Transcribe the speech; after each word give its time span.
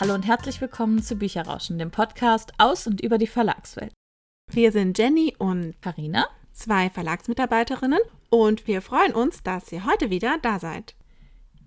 Hallo 0.00 0.12
und 0.12 0.26
herzlich 0.26 0.60
willkommen 0.60 1.04
zu 1.04 1.14
Bücherrauschen, 1.14 1.78
dem 1.78 1.92
Podcast 1.92 2.52
aus 2.58 2.88
und 2.88 3.00
über 3.00 3.16
die 3.16 3.28
Verlagswelt. 3.28 3.92
Wir 4.50 4.72
sind 4.72 4.98
Jenny 4.98 5.36
und 5.38 5.80
Karina, 5.82 6.26
zwei 6.52 6.90
Verlagsmitarbeiterinnen 6.90 8.00
und 8.28 8.66
wir 8.66 8.82
freuen 8.82 9.14
uns, 9.14 9.44
dass 9.44 9.70
ihr 9.70 9.86
heute 9.86 10.10
wieder 10.10 10.38
da 10.42 10.58
seid. 10.58 10.96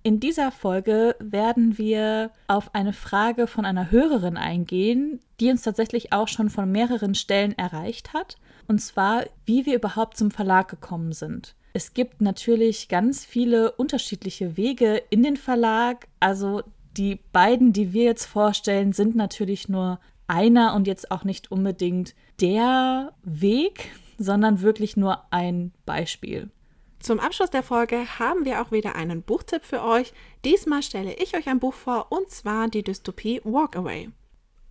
In 0.04 0.20
dieser 0.20 0.52
Folge 0.52 1.16
werden 1.20 1.78
wir 1.78 2.32
auf 2.48 2.76
eine 2.76 2.92
Frage 2.92 3.48
von 3.48 3.64
einer 3.64 3.92
Hörerin 3.92 4.36
eingehen, 4.36 5.22
die 5.40 5.50
uns 5.50 5.62
tatsächlich 5.62 6.12
auch 6.12 6.28
schon 6.28 6.50
von 6.50 6.70
mehreren 6.70 7.16
Stellen 7.16 7.58
erreicht 7.58 8.12
hat, 8.12 8.36
und 8.68 8.80
zwar, 8.80 9.24
wie 9.46 9.66
wir 9.66 9.76
überhaupt 9.76 10.18
zum 10.18 10.32
Verlag 10.32 10.68
gekommen 10.68 11.14
sind. 11.14 11.56
Es 11.72 11.94
gibt 11.94 12.22
natürlich 12.22 12.90
ganz 12.90 13.24
viele 13.24 13.72
unterschiedliche 13.72 14.58
Wege 14.58 15.02
in 15.12 15.24
den 15.24 15.38
Verlag. 15.38 16.08
Also 16.20 16.64
die 16.98 17.20
beiden, 17.32 17.74
die 17.74 17.94
wir 17.94 18.04
jetzt 18.04 18.26
vorstellen, 18.26 18.94
sind 18.94 19.16
natürlich 19.16 19.70
nur 19.70 20.00
einer 20.28 20.76
und 20.76 20.88
jetzt 20.88 21.12
auch 21.12 21.24
nicht 21.24 21.52
unbedingt 21.52 22.16
der 22.42 23.14
Weg, 23.24 23.92
sondern 24.18 24.62
wirklich 24.62 24.98
nur 24.98 25.24
ein 25.32 25.74
Beispiel. 25.86 26.50
Zum 27.00 27.20
Abschluss 27.20 27.52
der 27.52 27.64
Folge 27.64 28.20
haben 28.20 28.44
wir 28.44 28.62
auch 28.62 28.72
wieder 28.72 28.96
einen 28.96 29.22
Buchtipp 29.22 29.64
für 29.64 29.84
euch. 29.84 30.14
Diesmal 30.44 30.82
stelle 30.82 31.14
ich 31.14 31.38
euch 31.38 31.48
ein 31.48 31.60
Buch 31.60 31.74
vor 31.74 32.08
und 32.12 32.30
zwar 32.30 32.68
die 32.68 32.84
Dystopie 32.84 33.40
Walkaway. 33.44 34.10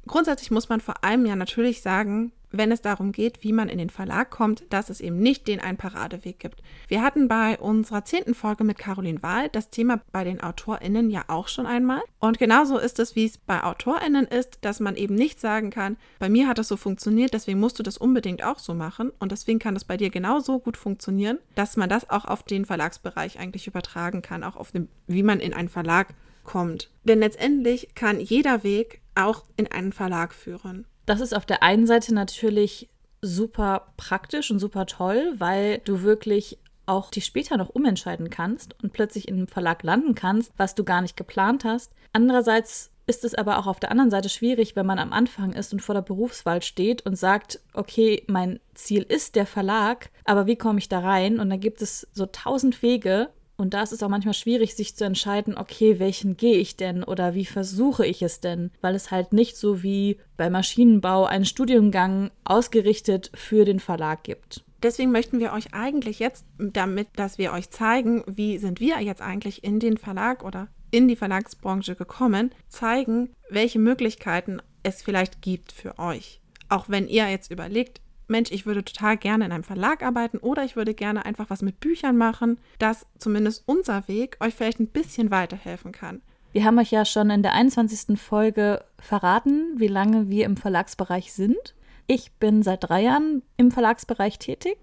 Grundsätzlich 0.06 0.50
muss 0.50 0.68
man 0.68 0.80
vor 0.80 1.02
allem 1.04 1.26
ja 1.26 1.36
natürlich 1.36 1.82
sagen, 1.82 2.32
wenn 2.50 2.72
es 2.72 2.80
darum 2.80 3.12
geht, 3.12 3.42
wie 3.42 3.52
man 3.52 3.68
in 3.68 3.78
den 3.78 3.90
Verlag 3.90 4.30
kommt, 4.30 4.64
dass 4.70 4.90
es 4.90 5.00
eben 5.00 5.18
nicht 5.18 5.48
den 5.48 5.60
einen 5.60 5.76
Paradeweg 5.76 6.38
gibt. 6.38 6.62
Wir 6.88 7.02
hatten 7.02 7.28
bei 7.28 7.58
unserer 7.58 8.04
zehnten 8.04 8.34
Folge 8.34 8.64
mit 8.64 8.78
Caroline 8.78 9.22
Wahl 9.22 9.48
das 9.48 9.70
Thema 9.70 10.00
bei 10.12 10.24
den 10.24 10.40
AutorInnen 10.40 11.10
ja 11.10 11.24
auch 11.28 11.48
schon 11.48 11.66
einmal. 11.66 12.02
Und 12.18 12.38
genauso 12.38 12.78
ist 12.78 12.98
es, 12.98 13.16
wie 13.16 13.26
es 13.26 13.38
bei 13.38 13.62
AutorInnen 13.62 14.26
ist, 14.26 14.58
dass 14.62 14.80
man 14.80 14.96
eben 14.96 15.14
nicht 15.14 15.40
sagen 15.40 15.70
kann, 15.70 15.96
bei 16.18 16.28
mir 16.28 16.48
hat 16.48 16.58
das 16.58 16.68
so 16.68 16.76
funktioniert, 16.76 17.34
deswegen 17.34 17.60
musst 17.60 17.78
du 17.78 17.82
das 17.82 17.98
unbedingt 17.98 18.44
auch 18.44 18.58
so 18.58 18.74
machen. 18.74 19.10
Und 19.18 19.32
deswegen 19.32 19.58
kann 19.58 19.74
das 19.74 19.84
bei 19.84 19.96
dir 19.96 20.10
genauso 20.10 20.58
gut 20.58 20.76
funktionieren, 20.76 21.38
dass 21.54 21.76
man 21.76 21.88
das 21.88 22.08
auch 22.10 22.24
auf 22.24 22.42
den 22.42 22.64
Verlagsbereich 22.64 23.38
eigentlich 23.38 23.66
übertragen 23.66 24.22
kann, 24.22 24.44
auch 24.44 24.56
auf 24.56 24.72
den, 24.72 24.88
wie 25.06 25.22
man 25.22 25.40
in 25.40 25.52
einen 25.52 25.68
Verlag 25.68 26.14
kommt. 26.44 26.90
Denn 27.04 27.18
letztendlich 27.18 27.94
kann 27.94 28.20
jeder 28.20 28.62
Weg 28.62 29.00
auch 29.16 29.44
in 29.56 29.70
einen 29.70 29.92
Verlag 29.92 30.34
führen. 30.34 30.86
Das 31.06 31.20
ist 31.20 31.34
auf 31.34 31.46
der 31.46 31.62
einen 31.62 31.86
Seite 31.86 32.12
natürlich 32.14 32.88
super 33.22 33.92
praktisch 33.96 34.50
und 34.50 34.58
super 34.58 34.86
toll, 34.86 35.34
weil 35.38 35.78
du 35.84 36.02
wirklich 36.02 36.58
auch 36.86 37.10
dich 37.10 37.24
später 37.24 37.56
noch 37.56 37.70
umentscheiden 37.70 38.30
kannst 38.30 38.80
und 38.82 38.92
plötzlich 38.92 39.28
in 39.28 39.36
einem 39.36 39.48
Verlag 39.48 39.82
landen 39.82 40.14
kannst, 40.14 40.52
was 40.56 40.74
du 40.74 40.84
gar 40.84 41.02
nicht 41.02 41.16
geplant 41.16 41.64
hast. 41.64 41.92
Andererseits 42.12 42.92
ist 43.06 43.24
es 43.24 43.34
aber 43.34 43.58
auch 43.58 43.66
auf 43.66 43.80
der 43.80 43.90
anderen 43.90 44.10
Seite 44.10 44.28
schwierig, 44.28 44.74
wenn 44.74 44.86
man 44.86 44.98
am 44.98 45.12
Anfang 45.12 45.52
ist 45.52 45.72
und 45.72 45.80
vor 45.80 45.94
der 45.94 46.02
Berufswahl 46.02 46.62
steht 46.62 47.06
und 47.06 47.16
sagt, 47.16 47.60
okay, 47.72 48.24
mein 48.26 48.60
Ziel 48.74 49.02
ist 49.02 49.36
der 49.36 49.46
Verlag, 49.46 50.10
aber 50.24 50.46
wie 50.46 50.56
komme 50.56 50.78
ich 50.78 50.88
da 50.88 51.00
rein? 51.00 51.38
Und 51.38 51.50
dann 51.50 51.60
gibt 51.60 51.82
es 51.82 52.08
so 52.12 52.26
tausend 52.26 52.82
Wege 52.82 53.28
und 53.56 53.74
da 53.74 53.82
ist 53.82 53.92
es 53.92 54.02
auch 54.02 54.08
manchmal 54.08 54.34
schwierig, 54.34 54.74
sich 54.74 54.96
zu 54.96 55.04
entscheiden, 55.04 55.56
okay, 55.56 55.98
welchen 55.98 56.36
gehe 56.36 56.58
ich 56.58 56.76
denn 56.76 57.02
oder 57.02 57.34
wie 57.34 57.46
versuche 57.46 58.06
ich 58.06 58.22
es 58.22 58.40
denn? 58.40 58.70
Weil 58.80 58.94
es 58.94 59.10
halt 59.10 59.32
nicht 59.32 59.56
so 59.56 59.82
wie 59.82 60.18
bei 60.36 60.50
Maschinenbau 60.50 61.24
einen 61.24 61.46
Studiengang 61.46 62.30
ausgerichtet 62.44 63.30
für 63.34 63.64
den 63.64 63.80
Verlag 63.80 64.24
gibt. 64.24 64.62
Deswegen 64.82 65.10
möchten 65.10 65.40
wir 65.40 65.52
euch 65.52 65.72
eigentlich 65.72 66.18
jetzt, 66.18 66.44
damit, 66.58 67.08
dass 67.16 67.38
wir 67.38 67.52
euch 67.52 67.70
zeigen, 67.70 68.22
wie 68.26 68.58
sind 68.58 68.78
wir 68.78 69.00
jetzt 69.00 69.22
eigentlich 69.22 69.64
in 69.64 69.80
den 69.80 69.96
Verlag 69.96 70.44
oder 70.44 70.68
in 70.90 71.08
die 71.08 71.16
Verlagsbranche 71.16 71.96
gekommen, 71.96 72.54
zeigen, 72.68 73.30
welche 73.50 73.78
Möglichkeiten 73.78 74.60
es 74.82 75.02
vielleicht 75.02 75.40
gibt 75.40 75.72
für 75.72 75.98
euch. 75.98 76.40
Auch 76.68 76.88
wenn 76.88 77.08
ihr 77.08 77.28
jetzt 77.28 77.50
überlegt, 77.50 78.00
Mensch, 78.28 78.50
ich 78.50 78.66
würde 78.66 78.84
total 78.84 79.16
gerne 79.16 79.44
in 79.44 79.52
einem 79.52 79.64
Verlag 79.64 80.02
arbeiten 80.02 80.38
oder 80.38 80.64
ich 80.64 80.76
würde 80.76 80.94
gerne 80.94 81.24
einfach 81.24 81.50
was 81.50 81.62
mit 81.62 81.80
Büchern 81.80 82.16
machen, 82.16 82.58
dass 82.78 83.06
zumindest 83.18 83.62
unser 83.66 84.08
Weg 84.08 84.36
euch 84.40 84.54
vielleicht 84.54 84.80
ein 84.80 84.88
bisschen 84.88 85.30
weiterhelfen 85.30 85.92
kann. 85.92 86.22
Wir 86.52 86.64
haben 86.64 86.78
euch 86.78 86.90
ja 86.90 87.04
schon 87.04 87.30
in 87.30 87.42
der 87.42 87.52
21. 87.52 88.18
Folge 88.18 88.84
verraten, 88.98 89.74
wie 89.76 89.88
lange 89.88 90.28
wir 90.28 90.46
im 90.46 90.56
Verlagsbereich 90.56 91.32
sind. 91.32 91.74
Ich 92.06 92.32
bin 92.32 92.62
seit 92.62 92.88
drei 92.88 93.02
Jahren 93.02 93.42
im 93.56 93.70
Verlagsbereich 93.70 94.38
tätig. 94.38 94.78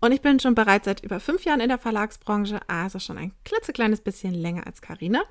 Und 0.00 0.12
ich 0.12 0.20
bin 0.20 0.38
schon 0.38 0.54
bereits 0.54 0.84
seit 0.84 1.02
über 1.02 1.20
fünf 1.20 1.44
Jahren 1.44 1.60
in 1.60 1.68
der 1.68 1.78
Verlagsbranche, 1.78 2.60
also 2.68 2.98
schon 2.98 3.18
ein 3.18 3.32
klitzekleines 3.44 4.02
bisschen 4.02 4.34
länger 4.34 4.66
als 4.66 4.82
Karina. 4.82 5.22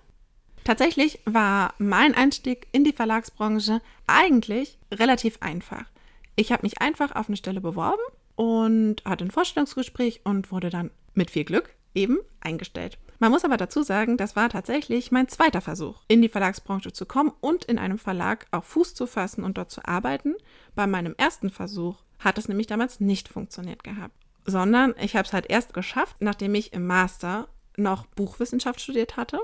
Tatsächlich 0.65 1.19
war 1.25 1.75
mein 1.77 2.15
Einstieg 2.15 2.67
in 2.71 2.83
die 2.83 2.91
Verlagsbranche 2.91 3.81
eigentlich 4.07 4.79
relativ 4.91 5.37
einfach. 5.39 5.85
Ich 6.35 6.51
habe 6.51 6.63
mich 6.63 6.81
einfach 6.81 7.15
auf 7.15 7.27
eine 7.27 7.37
Stelle 7.37 7.61
beworben 7.61 8.01
und 8.35 9.03
hatte 9.05 9.25
ein 9.25 9.31
Vorstellungsgespräch 9.31 10.21
und 10.25 10.51
wurde 10.51 10.69
dann 10.69 10.91
mit 11.13 11.31
viel 11.31 11.45
Glück 11.45 11.73
eben 11.93 12.19
eingestellt. 12.41 12.97
Man 13.19 13.31
muss 13.31 13.45
aber 13.45 13.55
dazu 13.55 13.81
sagen, 13.81 14.17
das 14.17 14.35
war 14.35 14.49
tatsächlich 14.49 15.11
mein 15.11 15.29
zweiter 15.29 15.61
Versuch, 15.61 16.03
in 16.09 16.21
die 16.21 16.29
Verlagsbranche 16.29 16.91
zu 16.91 17.05
kommen 17.05 17.31
und 17.39 17.63
in 17.63 17.79
einem 17.79 17.97
Verlag 17.97 18.47
auch 18.51 18.65
Fuß 18.65 18.93
zu 18.93 19.07
fassen 19.07 19.43
und 19.43 19.57
dort 19.57 19.71
zu 19.71 19.85
arbeiten. 19.87 20.35
Bei 20.75 20.85
meinem 20.85 21.15
ersten 21.17 21.49
Versuch 21.49 22.03
hat 22.19 22.37
es 22.37 22.49
nämlich 22.49 22.67
damals 22.67 22.99
nicht 22.99 23.29
funktioniert 23.29 23.83
gehabt, 23.83 24.15
sondern 24.45 24.93
ich 24.99 25.15
habe 25.15 25.25
es 25.25 25.33
halt 25.33 25.49
erst 25.49 25.73
geschafft, 25.73 26.17
nachdem 26.19 26.53
ich 26.55 26.73
im 26.73 26.85
Master 26.85 27.47
noch 27.77 28.05
Buchwissenschaft 28.07 28.81
studiert 28.81 29.15
hatte. 29.15 29.39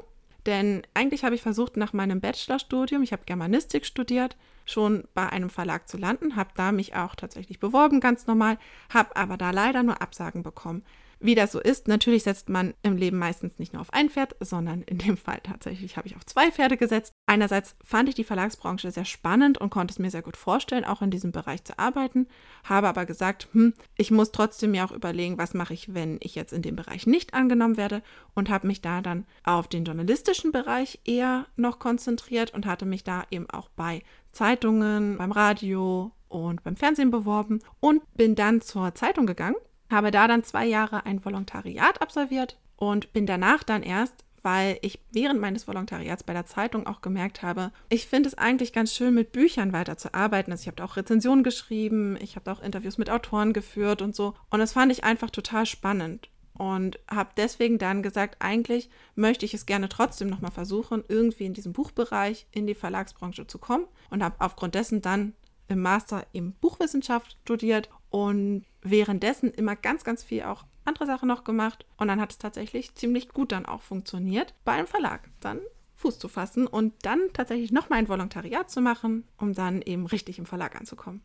Denn 0.46 0.82
eigentlich 0.94 1.24
habe 1.24 1.36
ich 1.36 1.42
versucht, 1.42 1.78
nach 1.78 1.94
meinem 1.94 2.20
Bachelorstudium, 2.20 3.04
ich 3.04 3.14
habe 3.14 3.24
Germanistik 3.26 3.86
studiert, 3.86 4.36
schon 4.66 5.04
bei 5.14 5.30
einem 5.30 5.50
Verlag 5.50 5.88
zu 5.88 5.98
landen, 5.98 6.36
habe 6.36 6.52
da 6.56 6.72
mich 6.72 6.96
auch 6.96 7.16
tatsächlich 7.16 7.60
beworben, 7.60 8.00
ganz 8.00 8.28
normal, 8.28 8.58
habe 8.90 9.16
aber 9.16 9.38
da 9.38 9.52
leider 9.52 9.84
nur 9.84 10.02
Absagen 10.02 10.44
bekommen. 10.44 10.84
Wie 11.24 11.36
das 11.36 11.52
so 11.52 11.60
ist, 11.60 11.88
natürlich 11.88 12.24
setzt 12.24 12.50
man 12.50 12.74
im 12.82 12.98
Leben 12.98 13.20
meistens 13.20 13.60
nicht 13.60 13.74
nur 13.74 13.82
auf 13.82 13.94
ein 13.94 14.10
Pferd, 14.10 14.36
sondern 14.40 14.82
in 14.82 14.98
dem 14.98 15.18
Fall 15.18 15.40
tatsächlich 15.44 15.96
habe 15.96 16.08
ich 16.08 16.16
auf 16.16 16.26
zwei 16.26 16.52
Pferde 16.52 16.78
gesetzt. 16.78 17.14
Einerseits 17.28 17.76
fand 17.84 18.10
ich 18.10 18.16
die 18.16 18.24
Verlagsbranche 18.24 18.90
sehr 18.90 19.06
spannend 19.06 19.60
und 19.60 19.70
konnte 19.70 19.92
es 19.92 20.00
mir 20.00 20.10
sehr 20.10 20.24
gut 20.24 20.36
vorstellen, 20.36 20.84
auch 20.84 21.04
in 21.04 21.12
diesem 21.12 21.32
Bereich 21.32 21.64
zu 21.64 21.78
arbeiten, 21.78 22.26
habe 22.64 22.88
aber 22.88 23.06
gesagt, 23.06 23.50
hm, 23.52 23.76
ich 23.98 24.10
muss 24.10 24.32
trotzdem 24.32 24.72
mir 24.72 24.84
auch 24.84 24.92
überlegen, 24.92 25.38
was 25.38 25.54
mache 25.54 25.76
ich, 25.76 25.94
wenn 25.94 26.18
ich 26.22 26.34
jetzt 26.34 26.54
in 26.54 26.64
dem 26.64 26.76
Bereich 26.76 27.06
nicht 27.06 27.36
angenommen 27.36 27.78
werde 27.78 28.02
und 28.34 28.50
habe 28.50 28.66
mich 28.66 28.82
da 28.82 29.02
dann 29.02 29.28
auf 29.44 29.68
den 29.68 29.86
journalistischen 29.86 30.52
Bereich 30.52 31.02
eher 31.06 31.46
noch 31.56 31.78
konzentriert 31.78 32.52
und 32.52 32.66
hatte 32.66 32.88
mich 32.88 33.04
da 33.04 33.26
eben 33.30 33.48
auch 33.48 33.70
bei 33.70 34.02
Zeitungen, 34.32 35.20
beim 35.20 35.32
Radio 35.32 36.12
und 36.30 36.64
beim 36.64 36.78
Fernsehen 36.78 37.12
beworben 37.12 37.60
und 37.80 38.02
bin 38.16 38.34
dann 38.34 38.62
zur 38.62 38.96
Zeitung 38.96 39.28
gegangen 39.28 39.56
habe 39.92 40.12
da 40.12 40.28
dann 40.28 40.44
zwei 40.44 40.66
Jahre 40.66 41.06
ein 41.06 41.24
Volontariat 41.24 42.02
absolviert 42.02 42.58
und 42.78 43.14
bin 43.14 43.26
danach 43.26 43.64
dann 43.64 43.84
erst, 43.84 44.26
weil 44.44 44.80
ich 44.82 45.00
während 45.12 45.40
meines 45.40 45.68
Volontariats 45.68 46.24
bei 46.24 46.34
der 46.34 46.46
Zeitung 46.46 46.88
auch 46.88 47.02
gemerkt 47.02 47.44
habe, 47.44 47.72
ich 47.90 48.08
finde 48.08 48.28
es 48.28 48.38
eigentlich 48.38 48.74
ganz 48.74 48.94
schön, 48.94 49.14
mit 49.14 49.32
Büchern 49.32 49.72
weiterzuarbeiten. 49.72 50.52
Also 50.52 50.62
ich 50.62 50.68
habe 50.68 50.84
auch 50.84 50.98
Rezensionen 50.98 51.44
geschrieben, 51.44 52.18
ich 52.20 52.36
habe 52.36 52.52
auch 52.52 52.62
Interviews 52.62 52.98
mit 52.98 53.10
Autoren 53.10 53.54
geführt 53.54 54.02
und 54.02 54.16
so. 54.16 54.34
Und 54.50 54.60
das 54.60 54.74
fand 54.74 54.92
ich 54.92 55.04
einfach 55.04 55.30
total 55.30 55.68
spannend 55.68 56.30
und 56.62 57.00
habe 57.10 57.32
deswegen 57.38 57.78
dann 57.78 58.04
gesagt, 58.04 58.38
eigentlich 58.40 58.90
möchte 59.16 59.46
ich 59.46 59.54
es 59.54 59.66
gerne 59.66 59.90
trotzdem 59.90 60.30
nochmal 60.30 60.52
versuchen, 60.52 61.04
irgendwie 61.08 61.46
in 61.46 61.54
diesem 61.54 61.74
Buchbereich 61.74 62.46
in 62.52 62.68
die 62.68 62.76
Verlagsbranche 62.76 63.48
zu 63.48 63.58
kommen 63.58 63.88
und 64.10 64.24
habe 64.24 64.36
aufgrund 64.40 64.76
dessen 64.76 65.02
dann 65.02 65.34
im 65.68 65.82
Master 65.82 66.26
in 66.34 66.54
Buchwissenschaft 66.54 67.38
studiert 67.44 67.90
und 68.10 68.66
währenddessen 68.82 69.52
immer 69.52 69.76
ganz, 69.76 70.04
ganz 70.04 70.24
viel 70.24 70.44
auch 70.44 70.66
andere 70.86 71.06
Sachen 71.06 71.28
noch 71.28 71.44
gemacht. 71.44 71.86
Und 71.98 72.08
dann 72.08 72.22
hat 72.22 72.32
es 72.32 72.38
tatsächlich 72.38 72.96
ziemlich 72.96 73.30
gut 73.30 73.52
dann 73.52 73.66
auch 73.66 73.82
funktioniert, 73.82 74.54
bei 74.66 74.74
einem 74.74 74.88
Verlag 74.88 75.30
dann 75.40 75.60
Fuß 75.96 76.18
zu 76.18 76.28
fassen 76.28 76.66
und 76.66 76.94
dann 77.04 77.20
tatsächlich 77.34 77.72
nochmal 77.72 78.00
ein 78.00 78.10
Volontariat 78.10 78.72
zu 78.72 78.82
machen, 78.82 79.28
um 79.38 79.54
dann 79.54 79.82
eben 79.84 80.08
richtig 80.08 80.40
im 80.40 80.48
Verlag 80.48 80.76
anzukommen. 80.76 81.22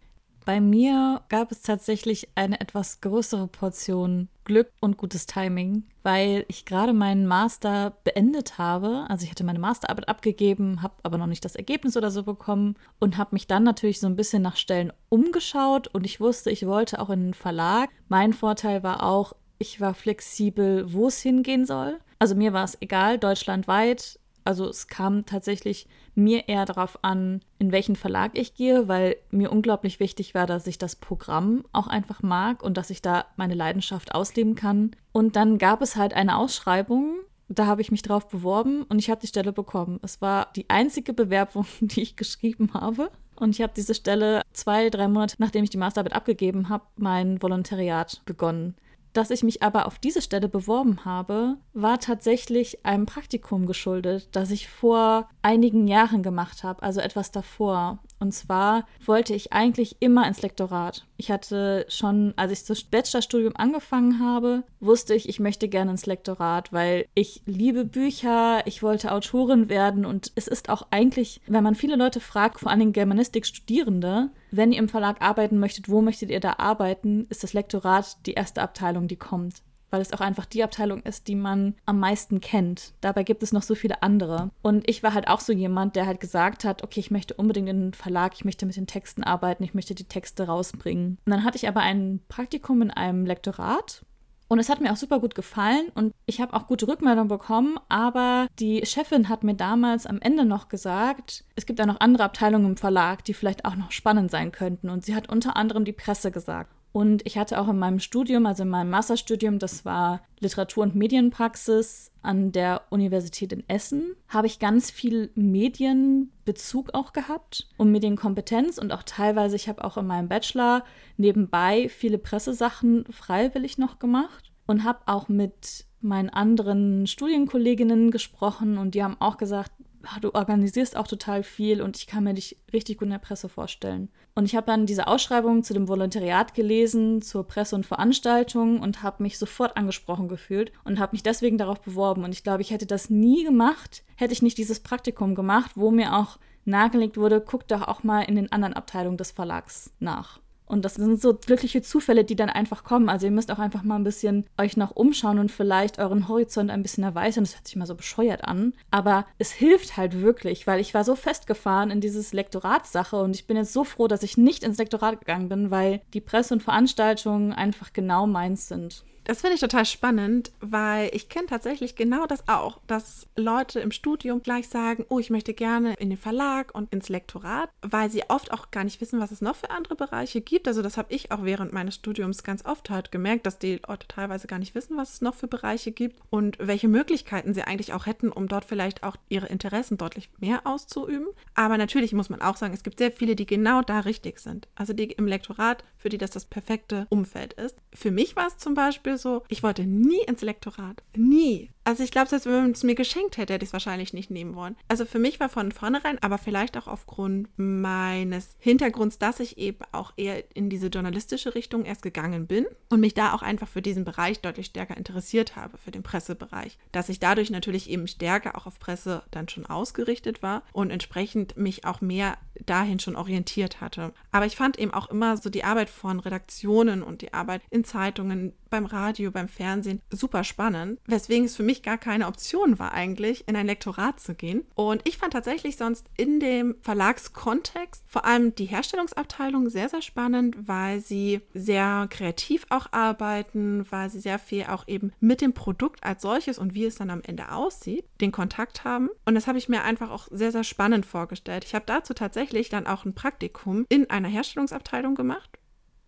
Bei 0.47 0.61
mir 0.61 1.23
gab 1.29 1.51
es 1.51 1.63
tatsächlich 1.63 2.29
eine 2.37 2.61
etwas 2.61 3.01
größere 3.01 3.49
Portion 3.49 4.29
Glück 4.45 4.71
und 4.81 4.97
gutes 4.97 5.27
Timing, 5.27 5.83
weil 6.05 6.45
ich 6.47 6.65
gerade 6.65 6.93
meinen 6.93 7.27
Master 7.27 7.95
beendet 8.05 8.57
habe. 8.57 9.07
Also 9.09 9.25
ich 9.25 9.33
hatte 9.33 9.43
meine 9.43 9.59
Masterarbeit 9.59 10.09
abgegeben, 10.09 10.83
habe 10.83 10.95
aber 11.03 11.19
noch 11.19 11.27
nicht 11.27 11.45
das 11.45 11.57
Ergebnis 11.57 11.97
oder 11.97 12.13
so 12.13 12.23
bekommen 12.23 12.77
und 13.01 13.19
habe 13.19 13.31
mich 13.33 13.49
dann 13.49 13.65
natürlich 13.65 13.99
so 13.99 14.07
ein 14.07 14.15
bisschen 14.15 14.41
nach 14.41 14.55
Stellen 14.55 14.93
umgeschaut 15.09 15.89
und 15.89 16.07
ich 16.07 16.21
wusste, 16.21 16.53
ich 16.53 16.65
wollte 16.65 17.01
auch 17.01 17.11
in 17.11 17.25
den 17.25 17.35
Verlag. 17.35 17.91
Mein 18.07 18.33
Vorteil 18.33 18.85
war 18.85 19.03
auch, 19.03 19.33
ich 19.59 19.81
war 19.81 19.95
flexibel, 19.95 20.93
wo 20.93 21.09
es 21.09 21.21
hingehen 21.21 21.67
soll. 21.67 21.99
Also 22.21 22.37
mir 22.37 22.53
war 22.53 22.63
es 22.63 22.81
egal, 22.81 23.19
deutschlandweit. 23.19 24.21
Also 24.47 24.69
es 24.69 24.87
kam 24.87 25.27
tatsächlich 25.27 25.89
mir 26.15 26.49
eher 26.49 26.65
darauf 26.65 27.01
an, 27.03 27.41
in 27.59 27.73
welchen 27.73 27.97
Verlag 27.97 28.39
ich 28.39 28.55
gehe, 28.55 28.87
weil 28.87 29.17
mir 29.31 29.51
unglaublich 29.51 29.99
wichtig 29.99 30.35
war, 30.35 30.47
dass 30.47 30.67
ich 30.67 30.79
das 30.79 30.95
Programm 30.97 31.65
auch 31.73 31.89
einfach 31.89 32.23
mag 32.23 32.63
und 32.63 32.77
dass 32.77 32.91
ich 32.91 33.03
da 33.03 33.27
meine 33.37 33.55
Leidenschaft 33.55 34.15
ausleben 34.15 34.55
kann. 34.55 34.93
Und 35.13 35.37
dann 35.37 35.59
gab 35.59 35.83
es 35.83 35.97
halt 35.97 36.15
eine 36.15 36.37
Ausschreibung, 36.37 37.17
Da 37.49 37.67
habe 37.67 37.81
ich 37.81 37.93
mich 37.93 38.03
drauf 38.03 38.27
beworben 38.29 38.83
und 38.85 38.99
ich 38.99 39.09
habe 39.09 39.21
die 39.21 39.29
Stelle 39.29 39.53
bekommen. 39.53 40.01
Es 40.03 40.21
war 40.21 40.49
die 40.57 40.69
einzige 40.69 41.13
Bewerbung, 41.13 41.67
die 41.81 42.03
ich 42.03 42.17
geschrieben 42.17 42.75
habe. 42.75 43.11
Und 43.37 43.51
ich 43.51 43.63
habe 43.63 43.73
diese 43.77 43.95
Stelle 43.95 44.43
zwei, 44.53 44.91
drei 44.91 45.09
Monate, 45.09 45.37
nachdem 45.39 45.63
ich 45.63 45.71
die 45.71 45.77
Masterarbeit 45.79 46.15
abgegeben 46.15 46.69
habe, 46.69 46.85
mein 46.97 47.41
Volontariat 47.43 48.23
begonnen. 48.25 48.75
Dass 49.17 49.31
ich 49.31 49.43
mich 49.43 49.63
aber 49.63 49.87
auf 49.87 49.99
diese 49.99 50.21
Stelle 50.21 50.47
beworben 50.47 51.07
habe, 51.07 51.57
war 51.73 51.99
tatsächlich 51.99 52.85
einem 52.85 53.07
Praktikum 53.07 53.65
geschuldet, 53.65 54.29
das 54.33 54.51
ich 54.51 54.69
vor 54.69 55.31
einigen 55.41 55.89
Jahren 55.89 56.23
gemacht 56.23 56.63
habe, 56.63 56.83
also 56.83 57.01
etwas 57.01 57.31
davor. 57.31 57.99
Und 58.19 58.33
zwar 58.33 58.87
wollte 59.05 59.35
ich 59.35 59.53
eigentlich 59.53 59.97
immer 60.01 60.27
ins 60.27 60.43
Lektorat. 60.43 61.07
Ich 61.19 61.31
hatte 61.31 61.85
schon, 61.89 62.33
als 62.37 62.53
ich 62.53 62.65
das 62.65 62.83
Bachelorstudium 62.83 63.55
angefangen 63.57 64.21
habe, 64.21 64.65
wusste 64.81 65.15
ich, 65.15 65.29
ich 65.29 65.41
möchte 65.41 65.69
gerne 65.69 65.91
ins 65.91 66.07
Lektorat, 66.07 66.73
weil 66.73 67.07
ich 67.15 67.43
liebe 67.47 67.85
Bücher, 67.85 68.67
ich 68.67 68.83
wollte 68.83 69.13
Autorin 69.13 69.69
werden 69.69 70.07
und 70.07 70.33
es 70.35 70.49
ist 70.49 70.69
auch 70.69 70.87
eigentlich, 70.91 71.41
wenn 71.47 71.65
man 71.65 71.75
viele 71.75 71.97
Leute 71.97 72.21
fragt, 72.21 72.61
vor 72.61 72.71
allem 72.71 72.93
Germanistik-Studierende, 72.93 74.31
wenn 74.51 74.73
ihr 74.73 74.79
im 74.79 74.89
Verlag 74.89 75.21
arbeiten 75.21 75.59
möchtet, 75.59 75.89
wo 75.89 76.01
möchtet 76.01 76.31
ihr 76.31 76.41
da 76.41 76.55
arbeiten, 76.59 77.27
ist 77.29 77.43
das 77.43 77.53
Lektorat 77.53 78.17
die 78.27 78.35
erste 78.35 78.63
Abteilung, 78.63 79.09
die 79.09 79.17
kommt 79.17 79.63
weil 79.91 80.01
es 80.01 80.13
auch 80.13 80.21
einfach 80.21 80.47
die 80.47 80.63
Abteilung 80.63 81.03
ist, 81.03 81.29
die 81.29 81.35
man 81.35 81.75
am 81.85 82.01
meisten 82.01 82.41
kennt. 82.41 82.93
Dabei 83.01 83.23
gibt 83.23 83.43
es 83.43 83.53
noch 83.53 83.63
so 83.63 83.75
viele 83.75 84.03
andere. 84.03 84.51
Und 84.63 84.89
ich 84.89 85.03
war 85.03 85.15
halt 85.15 85.29
auch 85.29 85.41
so 85.41 85.53
jemand, 85.53 85.97
der 85.97 86.07
halt 86.07 86.21
gesagt 86.21 86.65
hat, 86.65 86.83
okay, 86.83 87.01
ich 87.01 87.11
möchte 87.11 87.35
unbedingt 87.35 87.69
in 87.69 87.81
den 87.81 87.95
Verlag, 87.95 88.35
ich 88.35 88.45
möchte 88.45 88.67
mit 88.67 88.77
den 88.77 88.87
Texten 88.87 89.23
arbeiten, 89.23 89.63
ich 89.63 89.75
möchte 89.75 89.95
die 89.95 90.05
Texte 90.05 90.47
rausbringen. 90.47 91.19
Und 91.25 91.31
dann 91.31 91.45
hatte 91.45 91.57
ich 91.57 91.69
aber 91.69 91.81
ein 91.81 92.21
Praktikum 92.29 92.83
in 92.83 92.91
einem 92.91 93.27
Lektorat 93.27 94.03
und 94.49 94.61
es 94.61 94.69
hat 94.69 94.81
mir 94.81 94.93
auch 94.93 94.97
super 94.97 95.19
gut 95.19 95.35
gefallen 95.35 95.89
und 95.95 96.15
ich 96.25 96.41
habe 96.41 96.55
auch 96.55 96.69
gute 96.69 96.87
Rückmeldungen 96.87 97.29
bekommen, 97.29 97.79
aber 97.89 98.47
die 98.61 98.85
Chefin 98.87 99.29
hat 99.29 99.43
mir 99.43 99.55
damals 99.55 100.07
am 100.07 100.21
Ende 100.21 100.45
noch 100.45 100.69
gesagt, 100.69 101.45
es 101.57 101.67
gibt 101.67 101.81
ja 101.81 101.87
noch 101.87 101.99
andere 101.99 102.25
Abteilungen 102.25 102.67
im 102.67 102.77
Verlag, 102.77 103.25
die 103.25 103.35
vielleicht 103.35 103.65
auch 103.65 103.75
noch 103.75 103.91
spannend 103.91 104.31
sein 104.31 104.53
könnten. 104.53 104.89
Und 104.89 105.05
sie 105.05 105.17
hat 105.17 105.29
unter 105.29 105.57
anderem 105.57 105.85
die 105.85 105.93
Presse 105.93 106.31
gesagt. 106.31 106.71
Und 106.97 107.27
ich 107.27 107.37
hatte 107.37 107.61
auch 107.61 107.69
in 107.69 107.79
meinem 107.79 108.01
Studium, 108.01 108.47
also 108.47 108.63
in 108.63 108.71
meinem 108.71 108.89
Masterstudium, 108.89 109.59
das 109.59 109.85
war 109.85 110.23
Literatur- 110.41 110.83
und 110.83 110.95
Medienpraxis 110.95 112.11
an 112.23 112.53
der 112.53 112.85
Universität 112.89 113.53
in 113.53 113.69
Essen, 113.69 114.17
habe 114.29 114.47
ich 114.47 114.61
ganz 114.61 114.91
viel 114.91 115.31
Medienbezug 115.35 116.95
auch 116.95 117.13
gehabt 117.13 117.69
und 117.77 117.93
Medienkompetenz 117.93 118.79
und 118.79 118.93
auch 118.93 119.03
teilweise, 119.03 119.57
ich 119.57 119.69
habe 119.69 119.85
auch 119.85 119.99
in 119.99 120.07
meinem 120.07 120.29
Bachelor 120.29 120.85
nebenbei 121.19 121.91
viele 121.91 122.17
Pressesachen 122.17 123.05
freiwillig 123.11 123.77
noch 123.77 123.99
gemacht 123.99 124.51
und 124.67 124.83
habe 124.83 125.01
auch 125.05 125.29
mit 125.29 125.85
meinen 126.01 126.31
anderen 126.31 127.07
Studienkolleginnen 127.07 128.11
gesprochen 128.11 128.79
und 128.79 128.95
die 128.95 129.05
haben 129.05 129.21
auch 129.21 129.37
gesagt, 129.37 129.73
du 130.21 130.35
organisierst 130.35 130.97
auch 130.97 131.07
total 131.07 131.43
viel 131.43 131.83
und 131.83 131.97
ich 131.97 132.07
kann 132.07 132.25
mir 132.25 132.35
dich 132.35 132.57
richtig 132.73 132.99
gut 132.99 133.07
in 133.07 133.13
der 133.13 133.19
Presse 133.19 133.49
vorstellen. 133.49 134.09
Und 134.35 134.45
ich 134.45 134.55
habe 134.55 134.67
dann 134.67 134.87
diese 134.87 135.07
Ausschreibung 135.07 135.63
zu 135.63 135.75
dem 135.75 135.89
Volontariat 135.89 136.55
gelesen, 136.55 137.23
zur 137.23 137.47
Presse 137.47 137.75
und 137.75 137.87
Veranstaltung 137.87 138.81
und 138.81 139.03
habe 139.03 139.23
mich 139.23 139.39
sofort 139.39 139.77
angesprochen 139.77 140.29
gefühlt 140.29 140.73
und 140.85 140.99
habe 140.99 141.13
mich 141.13 141.23
deswegen 141.23 141.59
darauf 141.59 141.81
beworben. 141.81 142.25
Und 142.25 142.33
ich 142.33 142.43
glaube, 142.43 142.63
ich 142.63 142.71
hätte 142.71 142.87
das 142.87 143.11
nie 143.11 143.45
gemacht, 143.45 144.05
hätte 144.17 144.33
ich 144.33 144.43
nicht 144.43 144.59
dieses 144.59 144.81
Praktikum 144.81 145.35
gemacht, 145.35 145.73
wo 145.75 145.91
mir 145.91 146.17
auch 146.17 146.39
nahegelegt 146.65 147.17
wurde, 147.17 147.41
guck 147.41 147.67
doch 147.69 147.83
auch 147.83 148.03
mal 148.03 148.23
in 148.23 148.37
den 148.37 148.53
anderen 148.53 148.75
Abteilungen 148.75 149.17
des 149.17 149.31
Verlags 149.31 149.93
nach. 149.99 150.41
Und 150.67 150.85
das 150.85 150.95
sind 150.95 151.21
so 151.21 151.35
glückliche 151.35 151.81
Zufälle, 151.81 152.25
die 152.25 152.37
dann 152.37 152.51
einfach 152.51 152.85
kommen. 152.85 153.09
Also 153.09 153.27
ihr 153.27 153.33
müsst 153.33 153.51
auch 153.53 153.59
einfach 153.59 153.85
mal 153.85 153.97
ein 153.97 154.05
bisschen 154.05 154.47
euch 154.59 154.77
noch 154.77 154.91
umschauen 154.91 155.39
und 155.39 155.53
vielleicht 155.53 155.99
euren 155.99 156.29
Horizont 156.29 156.71
ein 156.71 156.83
bisschen 156.83 157.05
erweitern. 157.05 157.45
Das 157.45 157.55
hört 157.55 157.67
sich 157.67 157.77
mal 157.77 157.87
so 157.87 157.95
bescheuert 157.95 158.45
an. 158.45 158.75
Aber 158.91 159.27
es 159.39 159.53
hilft 159.53 159.97
halt 159.97 160.21
wirklich, 160.21 160.67
weil 160.67 160.81
ich 160.81 160.93
war 160.93 161.05
so 161.05 161.15
festgefahren 161.15 161.91
in 161.91 162.01
dieses 162.01 162.33
Lektoratssache 162.33 163.17
und 163.17 163.37
ich 163.37 163.47
bin 163.47 163.57
jetzt 163.57 163.73
so 163.73 163.85
froh, 163.85 164.09
dass 164.09 164.25
ich 164.25 164.37
nicht 164.37 164.65
ins 164.65 164.79
Lektorat 164.79 165.21
gegangen 165.21 165.49
bin, 165.49 165.71
weil 165.71 166.03
die 166.15 166.21
Presse 166.21 166.55
und 166.55 166.63
Veranstaltungen 166.63 167.53
einfach 167.53 167.93
genau 167.93 168.27
meins 168.27 168.69
sind. 168.69 169.05
Das 169.27 169.41
finde 169.41 169.55
ich 169.55 169.61
total 169.61 169.85
spannend, 169.85 170.53
weil 170.61 171.11
ich 171.13 171.29
kenne 171.29 171.49
tatsächlich 171.49 171.97
genau 171.97 172.27
das 172.27 172.47
auch, 172.47 172.79
dass 172.87 173.27
Leute 173.35 173.81
im 173.81 173.91
Studium 173.91 174.41
gleich 174.41 174.69
sagen, 174.69 175.05
oh, 175.09 175.19
ich 175.19 175.31
möchte 175.31 175.53
gerne 175.53 175.95
in 175.95 176.11
den 176.11 176.19
Verlag 176.19 176.73
und 176.77 176.93
ins 176.93 177.09
Lektorat, 177.09 177.69
weil 177.83 178.09
sie 178.09 178.23
oft 178.31 178.53
auch 178.53 178.71
gar 178.71 178.85
nicht 178.85 179.01
wissen, 179.01 179.19
was 179.19 179.33
es 179.33 179.41
noch 179.41 179.57
für 179.57 179.71
andere 179.71 179.97
Bereiche 179.97 180.41
gibt. 180.41 180.69
Also 180.69 180.81
das 180.81 180.97
habe 180.97 181.13
ich 181.13 181.33
auch 181.33 181.43
während 181.43 181.73
meines 181.73 181.97
Studiums 181.97 182.45
ganz 182.45 182.65
oft 182.65 182.89
halt 182.89 183.11
gemerkt, 183.11 183.47
dass 183.47 183.59
die 183.59 183.81
Leute 183.89 184.07
teilweise 184.07 184.47
gar 184.47 184.61
nicht 184.61 184.77
wissen, 184.77 184.97
was 184.97 185.15
es 185.15 185.21
noch 185.23 185.35
für 185.35 185.49
Bereiche 185.49 185.91
gibt 185.91 186.21
und 186.31 186.57
welche 186.61 186.87
Möglichkeiten 186.87 187.53
sie 187.53 187.63
eigentlich 187.63 187.95
auch 187.95 188.07
hätten, 188.07 188.31
um 188.31 188.47
dort 188.47 188.65
vielleicht 188.65 189.03
auch 189.03 189.17
ihre 189.29 189.47
Interessen 189.47 189.99
deutlich 189.99 190.31
mehr 190.39 190.61
auszuüben. 190.69 191.27
Aber 191.55 191.79
natürlich 191.79 192.13
muss 192.13 192.31
man 192.31 192.43
auch 192.43 192.57
sagen, 192.57 192.75
es 192.75 192.85
gibt 192.85 192.99
sehr 192.99 193.11
viele, 193.11 193.35
die 193.35 193.47
genau 193.47 193.83
da 193.83 194.01
richtig 194.01 194.39
sind. 194.39 194.69
Also 194.77 194.93
die 194.93 195.11
im 195.11 195.27
Lektorat, 195.27 195.83
für 195.99 196.11
die 196.11 196.19
das 196.19 196.31
das 196.31 196.45
perfekte 196.45 197.09
Umfeld 197.11 197.55
ist. 197.55 197.77
Für 197.93 198.13
mich 198.13 198.37
war 198.37 198.47
es 198.47 198.59
zum 198.59 198.75
Beispiel 198.75 199.16
so, 199.19 199.43
ich 199.49 199.63
wollte 199.63 199.85
nie 199.85 200.23
ins 200.27 200.43
Lektorat. 200.43 201.03
Nie. 201.15 201.71
Also 201.87 202.03
ich 202.03 202.11
glaube, 202.11 202.29
selbst 202.29 202.47
wenn 202.47 202.55
man 202.55 202.71
es 202.73 202.83
mir 202.83 202.97
geschenkt 202.97 203.37
hätte, 203.37 203.55
hätte 203.55 203.63
ich 203.63 203.69
es 203.69 203.73
wahrscheinlich 203.73 204.13
nicht 204.13 204.29
nehmen 204.29 204.57
wollen. 204.57 204.75
Also 204.89 205.05
für 205.05 205.21
mich 205.21 205.39
war 205.39 205.49
von 205.49 205.71
vornherein, 205.71 206.21
aber 206.21 206.37
vielleicht 206.37 206.77
auch 206.77 206.89
aufgrund 206.89 207.49
meines 207.57 208.57
Hintergrunds, 208.59 209.21
dass 209.21 209.39
ich 209.39 209.57
eben 209.57 209.79
auch 209.93 210.13
eher 210.17 210.43
in 210.57 210.69
diese 210.69 210.89
journalistische 210.89 211.55
Richtung 211.55 211.85
erst 211.85 212.03
gegangen 212.03 212.49
bin 212.49 212.67
und 212.89 212.99
mich 212.99 213.15
da 213.15 213.33
auch 213.33 213.43
einfach 213.43 213.69
für 213.69 213.83
diesen 213.83 214.05
Bereich 214.05 214.41
deutlich 214.41 214.67
stärker 214.67 214.97
interessiert 214.97 215.55
habe, 215.55 215.79
für 215.79 215.93
den 215.93 216.03
Pressebereich. 216.03 216.77
Dass 216.91 217.09
ich 217.09 217.21
dadurch 217.21 217.51
natürlich 217.51 217.89
eben 217.89 218.09
stärker 218.09 218.59
auch 218.59 218.67
auf 218.67 218.81
Presse 218.81 219.23
dann 219.31 219.49
schon 219.49 219.65
ausgerichtet 219.65 220.43
war 220.43 220.65
und 220.73 220.91
entsprechend 220.91 221.57
mich 221.57 221.85
auch 221.85 222.01
mehr 222.01 222.37
dahin 222.65 222.99
schon 222.99 223.15
orientiert 223.15 223.81
hatte. 223.81 224.13
Aber 224.33 224.47
ich 224.47 224.57
fand 224.57 224.77
eben 224.77 224.93
auch 224.93 225.09
immer 225.09 225.37
so 225.37 225.51
die 225.51 225.63
Arbeit 225.63 225.91
von 225.91 226.19
Redaktionen 226.19 227.05
und 227.05 227.23
die 227.23 227.33
Arbeit 227.33 227.63
in 227.71 227.85
Zeitungen, 227.85 228.55
beim 228.71 228.87
Radio, 228.87 229.31
beim 229.31 229.49
Fernsehen 229.49 230.03
super 230.11 230.45
spannend, 230.45 231.01
weswegen 231.07 231.47
es 231.47 231.57
für 231.57 231.63
mich 231.63 231.76
gar 231.83 231.99
keine 231.99 232.27
Option 232.27 232.79
war 232.79 232.93
eigentlich, 232.93 233.47
in 233.49 233.57
ein 233.57 233.67
Lektorat 233.67 234.21
zu 234.21 234.35
gehen. 234.35 234.65
Und 234.75 235.03
ich 235.07 235.19
fand 235.19 235.33
tatsächlich 235.33 235.77
sonst 235.77 236.07
in 236.17 236.41
dem 236.41 236.77
Verlagskontext 236.83 238.05
vor 238.07 238.25
allem 238.25 238.55
die 238.55 238.67
Herstellungsabteilung 238.67 239.69
sehr, 239.69 239.89
sehr 239.89 240.03
spannend, 240.03 240.57
weil 240.69 241.01
sie 241.01 241.41
sehr 241.55 242.07
kreativ 242.11 242.67
auch 242.71 242.93
arbeiten, 242.93 243.87
weil 243.91 244.11
sie 244.11 244.21
sehr 244.21 244.39
viel 244.39 244.65
auch 244.65 244.87
eben 244.87 245.13
mit 245.21 245.41
dem 245.41 245.53
Produkt 245.53 246.05
als 246.05 246.23
solches 246.23 246.59
und 246.59 246.75
wie 246.75 246.85
es 246.85 246.97
dann 246.97 247.11
am 247.11 247.23
Ende 247.23 247.53
aussieht, 247.53 248.05
den 248.21 248.33
Kontakt 248.33 248.85
haben. 248.85 249.09
Und 249.25 249.35
das 249.35 249.47
habe 249.47 249.59
ich 249.59 249.69
mir 249.69 249.83
einfach 249.83 250.11
auch 250.11 250.29
sehr, 250.31 250.53
sehr 250.53 250.65
spannend 250.65 251.07
vorgestellt. 251.07 251.65
Ich 251.65 251.75
habe 251.75 251.85
dazu 251.87 252.15
tatsächlich 252.15 252.69
dann 252.69 252.87
auch 252.87 253.05
ein 253.05 253.15
Praktikum 253.15 253.87
in 253.89 254.11
einer 254.11 254.29
Herstellungsabteilung 254.29 255.15
gemacht 255.15 255.59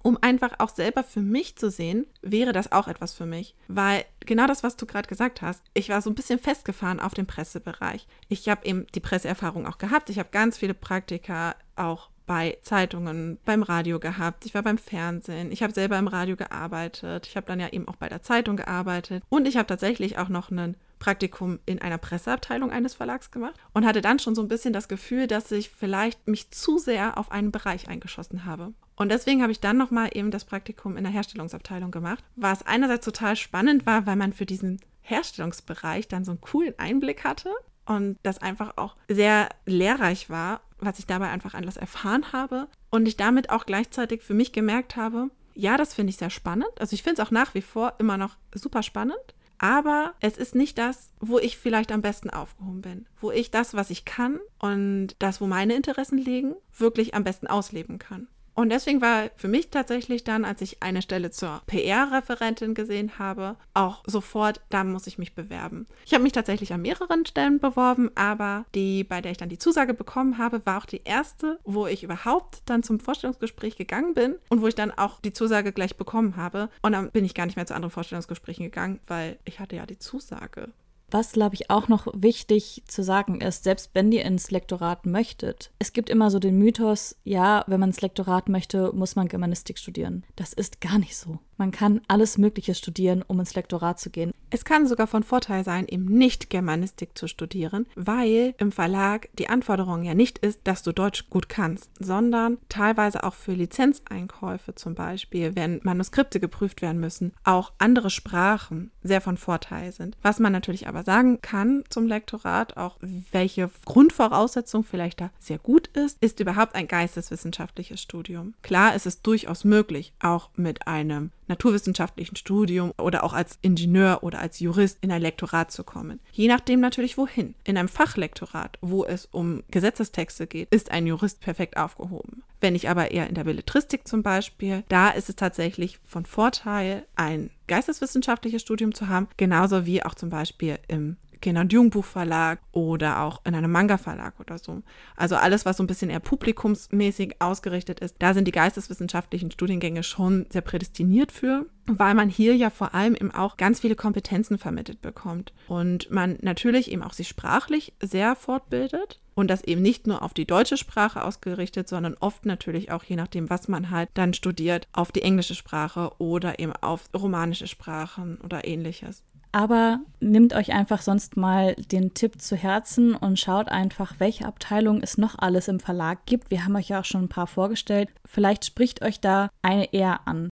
um 0.03 0.19
einfach 0.21 0.55
auch 0.59 0.71
selber 0.71 1.03
für 1.05 1.21
mich 1.21 1.57
zu 1.57 1.71
sehen, 1.71 2.07
wäre 2.23 2.53
das 2.53 2.73
auch 2.73 2.89
etwas 2.89 3.15
für 3.15 3.27
mich. 3.27 3.55
Weil 3.69 4.05
genau 4.21 4.47
das, 4.47 4.63
was 4.63 4.77
du 4.77 4.87
gerade 4.87 5.09
gesagt 5.09 5.43
hast, 5.43 5.63
ich 5.75 5.89
war 5.89 6.03
so 6.03 6.11
ein 6.11 6.15
bisschen 6.15 6.39
festgefahren 6.39 7.01
auf 7.01 7.15
dem 7.15 7.27
Pressebereich. 7.27 8.07
Ich 8.29 8.49
habe 8.49 8.67
eben 8.67 8.87
die 8.95 9.01
Presseerfahrung 9.01 9.67
auch 9.67 9.79
gehabt. 9.79 10.11
Ich 10.11 10.19
habe 10.19 10.31
ganz 10.31 10.59
viele 10.59 10.75
Praktika 10.75 11.57
auch 11.77 12.11
bei 12.29 12.59
Zeitungen, 12.61 13.39
beim 13.45 13.63
Radio 13.63 13.99
gehabt, 13.99 14.45
ich 14.45 14.55
war 14.55 14.63
beim 14.63 14.77
Fernsehen, 14.77 15.51
ich 15.51 15.63
habe 15.63 15.73
selber 15.73 15.99
im 15.99 16.09
Radio 16.09 16.37
gearbeitet, 16.37 17.27
ich 17.27 17.37
habe 17.37 17.47
dann 17.47 17.59
ja 17.59 17.71
eben 17.71 17.89
auch 17.89 17.97
bei 17.97 18.11
der 18.11 18.23
Zeitung 18.23 18.57
gearbeitet 18.57 19.25
und 19.31 19.49
ich 19.49 19.57
habe 19.57 19.67
tatsächlich 19.67 20.19
auch 20.19 20.29
noch 20.29 20.51
einen 20.51 20.77
Praktikum 20.99 21.59
in 21.65 21.81
einer 21.81 21.97
Presseabteilung 21.97 22.71
eines 22.71 22.95
Verlags 22.95 23.31
gemacht 23.31 23.55
und 23.73 23.87
hatte 23.87 24.03
dann 24.03 24.19
schon 24.19 24.35
so 24.35 24.43
ein 24.43 24.49
bisschen 24.49 24.75
das 24.75 24.89
Gefühl, 24.89 25.27
dass 25.27 25.51
ich 25.51 25.71
vielleicht 25.71 26.29
mich 26.29 26.51
zu 26.51 26.77
sehr 26.79 27.17
auf 27.17 27.33
einen 27.33 27.51
Bereich 27.51 27.89
eingeschossen 27.89 28.45
habe. 28.45 28.75
Und 28.99 29.11
deswegen 29.11 29.43
habe 29.43 29.53
ich 29.53 29.61
dann 29.61 29.77
nochmal 29.77 30.11
eben 30.13 30.33
das 30.33 30.45
Praktikum 30.45 30.97
in 30.97 31.05
der 31.05 31.13
Herstellungsabteilung 31.13 31.93
gemacht, 31.93 32.25
was 32.35 32.67
einerseits 32.67 33.05
total 33.05 33.37
spannend 33.37 33.87
war, 33.87 34.07
weil 34.07 34.17
man 34.17 34.33
für 34.33 34.45
diesen 34.45 34.81
Herstellungsbereich 35.03 36.09
dann 36.09 36.25
so 36.25 36.33
einen 36.33 36.41
coolen 36.41 36.75
Einblick 36.79 37.23
hatte 37.23 37.51
und 37.87 38.19
das 38.25 38.39
einfach 38.39 38.77
auch 38.77 38.97
sehr 39.09 39.51
lehrreich 39.67 40.31
war, 40.31 40.63
was 40.81 40.99
ich 40.99 41.07
dabei 41.07 41.29
einfach 41.29 41.55
alles 41.55 41.77
erfahren 41.77 42.33
habe 42.33 42.67
und 42.91 43.07
ich 43.07 43.17
damit 43.17 43.51
auch 43.51 43.67
gleichzeitig 43.67 44.23
für 44.23 44.35
mich 44.35 44.53
gemerkt 44.53 44.97
habe, 44.97 45.31
ja, 45.55 45.77
das 45.77 45.95
finde 45.95 46.11
ich 46.11 46.17
sehr 46.17 46.31
spannend. 46.31 46.71
Also 46.81 46.95
ich 46.95 47.05
finde 47.05 47.23
es 47.23 47.27
auch 47.27 47.33
nach 47.33 47.55
wie 47.55 47.63
vor 47.63 47.95
immer 47.99 48.17
noch 48.17 48.37
super 48.53 48.83
spannend. 48.83 49.35
Aber 49.61 50.15
es 50.21 50.39
ist 50.39 50.55
nicht 50.55 50.79
das, 50.79 51.11
wo 51.19 51.39
ich 51.41 51.59
vielleicht 51.59 51.91
am 51.91 52.01
besten 52.01 52.31
aufgehoben 52.31 52.81
bin, 52.81 53.07
wo 53.21 53.33
ich 53.33 53.51
das, 53.51 53.75
was 53.75 53.91
ich 53.91 54.05
kann 54.05 54.39
und 54.61 55.17
das, 55.19 55.41
wo 55.41 55.47
meine 55.47 55.75
Interessen 55.75 56.17
liegen, 56.17 56.55
wirklich 56.77 57.15
am 57.15 57.25
besten 57.25 57.49
ausleben 57.49 57.99
kann. 57.99 58.29
Und 58.59 58.71
deswegen 58.71 59.01
war 59.01 59.31
für 59.37 59.47
mich 59.47 59.71
tatsächlich 59.71 60.25
dann, 60.25 60.45
als 60.45 60.61
ich 60.63 60.83
eine 60.83 61.01
Stelle 61.01 61.31
zur 61.31 61.63
PR-Referentin 61.69 62.75
gesehen 62.75 63.21
habe, 63.21 63.55
auch 63.73 64.03
sofort, 64.05 64.61
da 64.69 64.83
muss 64.83 65.07
ich 65.07 65.17
mich 65.17 65.37
bewerben. 65.37 65.87
Ich 66.05 66.13
habe 66.13 66.25
mich 66.25 66.33
tatsächlich 66.33 66.73
an 66.73 66.83
mehreren 66.83 67.25
Stellen 67.25 67.61
beworben, 67.61 68.11
aber 68.17 68.65
die, 68.75 69.05
bei 69.05 69.21
der 69.21 69.31
ich 69.31 69.39
dann 69.39 69.49
die 69.49 69.59
Zusage 69.59 69.95
bekommen 69.95 70.39
habe, 70.39 70.67
war 70.67 70.79
auch 70.79 70.87
die 70.87 71.03
erste, 71.05 71.61
wo 71.63 71.87
ich 71.87 72.03
überhaupt 72.03 72.63
dann 72.67 72.83
zum 72.83 72.99
Vorstellungsgespräch 72.99 73.77
gegangen 73.77 74.15
bin 74.15 74.35
und 74.49 74.61
wo 74.61 74.67
ich 74.67 74.75
dann 74.75 74.91
auch 74.91 75.21
die 75.21 75.33
Zusage 75.33 75.71
gleich 75.71 75.97
bekommen 75.97 76.35
habe. 76.35 76.69
Und 76.83 76.91
dann 76.91 77.13
bin 77.13 77.25
ich 77.25 77.35
gar 77.35 77.47
nicht 77.47 77.55
mehr 77.55 77.67
zu 77.67 77.77
anderen 77.77 77.93
Vorstellungsgesprächen 77.93 78.65
gegangen, 78.65 78.99
weil 79.07 79.39
ich 79.45 79.61
hatte 79.61 79.77
ja 79.77 79.87
die 79.87 80.01
Zusage. 80.01 80.71
Was, 81.11 81.33
glaube 81.33 81.55
ich, 81.55 81.71
auch 81.71 81.89
noch 81.89 82.07
wichtig 82.15 82.83
zu 82.87 83.03
sagen 83.03 83.41
ist, 83.41 83.65
selbst 83.65 83.91
wenn 83.95 84.13
ihr 84.13 84.25
ins 84.25 84.51
Lektorat 84.51 85.07
möchtet, 85.07 85.71
es 85.79 85.93
gibt 85.93 86.11
immer 86.11 86.31
so 86.31 86.39
den 86.39 86.59
Mythos, 86.59 87.17
ja, 87.25 87.65
wenn 87.67 87.81
man 87.81 87.91
ins 87.91 88.01
Lektorat 88.01 88.49
möchte, 88.49 88.93
muss 88.93 89.17
man 89.17 89.29
Germanistik 89.29 89.79
studieren. 89.79 90.25
Das 90.37 90.53
ist 90.53 90.81
gar 90.81 90.99
nicht 90.99 91.17
so. 91.17 91.39
Man 91.59 91.73
kann 91.73 92.01
alles 92.07 92.39
Mögliche 92.39 92.75
studieren, 92.75 93.25
um 93.27 93.41
ins 93.41 93.55
Lektorat 93.55 93.99
zu 93.99 94.11
gehen. 94.11 94.33
Es 94.51 94.65
kann 94.65 94.87
sogar 94.87 95.09
von 95.09 95.25
Vorteil 95.25 95.65
sein, 95.65 95.87
eben 95.89 96.07
nicht 96.07 96.49
Germanistik 96.49 97.19
zu 97.19 97.27
studieren, 97.27 97.87
weil 97.97 98.55
im 98.59 98.73
Verlag 98.73 99.29
die 99.39 99.49
Anforderung 99.49 100.05
ja 100.05 100.15
nicht 100.15 100.39
ist, 100.39 100.61
dass 100.65 100.83
du 100.83 100.93
Deutsch 100.93 101.29
gut 101.29 101.49
kannst, 101.49 101.91
sondern 101.99 102.59
teilweise 102.69 103.25
auch 103.25 103.35
für 103.35 103.53
Lizenzeinkäufe 103.53 104.75
zum 104.75 104.95
Beispiel, 104.95 105.55
wenn 105.57 105.81
Manuskripte 105.83 106.41
geprüft 106.41 106.81
werden 106.81 107.01
müssen, 107.01 107.35
auch 107.45 107.73
andere 107.79 108.09
Sprachen 108.09 108.91
sehr 109.03 109.21
von 109.21 109.37
Vorteil 109.37 109.93
sind. 109.93 110.17
Was 110.23 110.39
man 110.39 110.53
natürlich 110.53 110.87
aber 110.99 111.05
sagen 111.05 111.41
kann 111.41 111.85
zum 111.91 112.09
Lektorat, 112.09 112.77
auch 112.77 112.97
welche 113.31 113.71
Grundvoraussetzung 113.85 114.83
vielleicht 114.83 115.21
da 115.21 115.31
sehr 115.39 115.59
gut 115.59 115.87
ist, 115.89 116.19
ist 116.21 116.41
überhaupt 116.41 116.75
ein 116.75 116.89
geisteswissenschaftliches 116.89 118.03
Studium. 118.03 118.55
Klar 118.63 118.97
ist 118.97 119.07
es 119.07 119.23
durchaus 119.23 119.63
möglich, 119.63 120.13
auch 120.21 120.51
mit 120.57 120.89
einem 120.89 121.31
naturwissenschaftlichen 121.49 122.37
Studium 122.37 122.93
oder 122.99 123.25
auch 123.25 123.33
als 123.33 123.59
Ingenieur 123.63 124.23
oder 124.23 124.41
als 124.41 124.61
Jurist 124.61 124.99
in 125.01 125.11
ein 125.11 125.23
Lektorat 125.23 125.71
zu 125.71 125.85
kommen. 125.85 126.21
Je 126.33 126.49
nachdem 126.49 126.81
natürlich 126.81 127.19
wohin. 127.19 127.55
In 127.65 127.77
einem 127.77 127.89
Fachlektorat, 127.89 128.79
wo 128.81 129.05
es 129.05 129.27
um 129.27 129.63
Gesetzestexte 129.71 130.47
geht, 130.47 130.69
ist 130.73 130.91
ein 130.91 131.07
Jurist 131.07 131.41
perfekt 131.41 131.77
aufgehoben. 131.77 132.43
Wenn 132.61 132.75
ich 132.75 132.89
aber 132.89 133.11
eher 133.13 133.29
in 133.29 133.35
der 133.35 133.45
Belletristik 133.45 134.09
zum 134.09 134.23
Beispiel, 134.23 134.83
da 134.89 135.11
ist 135.11 135.29
es 135.29 135.37
tatsächlich 135.37 135.99
von 136.05 136.27
Vorteil, 136.27 137.05
ein 137.15 137.51
geisteswissenschaftliches 137.69 138.63
Studium 138.63 138.95
zu 138.95 139.09
haben, 139.09 139.29
genauso 139.37 139.87
wie 139.87 140.03
auch 140.03 140.15
zum 140.15 140.31
Beispiel 140.31 140.79
im 140.89 141.17
Kinder- 141.41 141.63
und 141.63 141.73
Jugendbuchverlag 141.73 142.61
oder 142.73 143.23
auch 143.23 143.41
in 143.45 143.55
einem 143.55 143.71
Manga-Verlag 143.71 144.39
oder 144.41 144.59
so. 144.59 144.83
Also 145.17 145.37
alles, 145.37 145.65
was 145.65 145.77
so 145.77 145.83
ein 145.83 145.87
bisschen 145.87 146.11
eher 146.11 146.21
publikumsmäßig 146.21 147.41
ausgerichtet 147.41 148.01
ist, 148.01 148.17
da 148.19 148.35
sind 148.35 148.47
die 148.47 148.53
geisteswissenschaftlichen 148.53 149.51
Studiengänge 149.51 150.03
schon 150.03 150.47
sehr 150.51 150.63
prädestiniert 150.63 151.33
für, 151.33 151.67
weil 151.87 152.15
man 152.15 152.29
hier 152.29 152.55
ja 152.57 152.71
vor 152.71 152.95
allem 152.95 153.15
eben 153.15 153.31
auch 153.31 153.57
ganz 153.57 153.81
viele 153.81 153.97
Kompetenzen 153.97 154.59
vermittelt 154.59 155.01
bekommt 155.01 155.53
und 155.69 156.11
man 156.11 156.39
natürlich 156.43 156.91
eben 156.91 157.03
auch 157.03 157.13
sich 157.13 157.29
sprachlich 157.29 157.95
sehr 158.03 158.37
fortbildet 158.37 159.21
und 159.39 159.49
das 159.49 159.63
eben 159.63 159.83
nicht 159.83 160.09
nur 160.09 160.23
auf 160.23 160.35
die 160.35 160.47
deutsche 160.47 160.77
Sprache 160.77 161.25
ausgerichtet, 161.25 161.89
sondern 161.89 162.17
oft 162.19 162.45
natürlich 162.45 162.91
auch 162.91 163.05
je 163.05 163.15
nachdem, 163.15 163.49
was 163.51 163.69
man 163.69 163.91
halt 163.91 164.11
dann 164.15 164.35
studiert, 164.35 164.89
auf 164.93 165.13
die 165.13 165.23
englische 165.23 165.55
Sprache 165.55 166.11
oder 166.19 166.59
eben 166.59 166.73
auf 166.73 167.09
romanische 167.15 167.69
Sprachen 167.69 168.39
oder 168.43 168.67
ähnliches. 168.67 169.23
Aber 169.53 170.01
nehmt 170.21 170.55
euch 170.55 170.73
einfach 170.73 171.03
sonst 171.03 171.37
mal 171.37 171.75
den 171.75 172.15
Tipp 172.15 172.41
zu 172.41 172.57
Herzen 172.57 173.15
und 173.15 173.39
schaut 173.39 173.69
einfach, 173.69 174.15
welche 174.19 174.47
Abteilung 174.47 175.03
es 175.03 175.19
noch 175.19 175.39
alles 175.39 175.69
im 175.69 175.81
Verlag 175.81 176.27
gibt. 176.27 176.51
Wir 176.51 176.65
haben 176.65 176.77
euch 176.77 176.89
ja 176.89 177.01
auch 177.01 177.05
schon 177.05 177.25
ein 177.25 177.29
paar 177.29 177.47
vorgestellt. 177.47 178.11
Vielleicht 178.25 178.65
spricht 178.65 179.03
euch 179.03 179.21
da 179.21 179.49
eine 179.63 179.93
eher 179.93 180.27
an. 180.27 180.49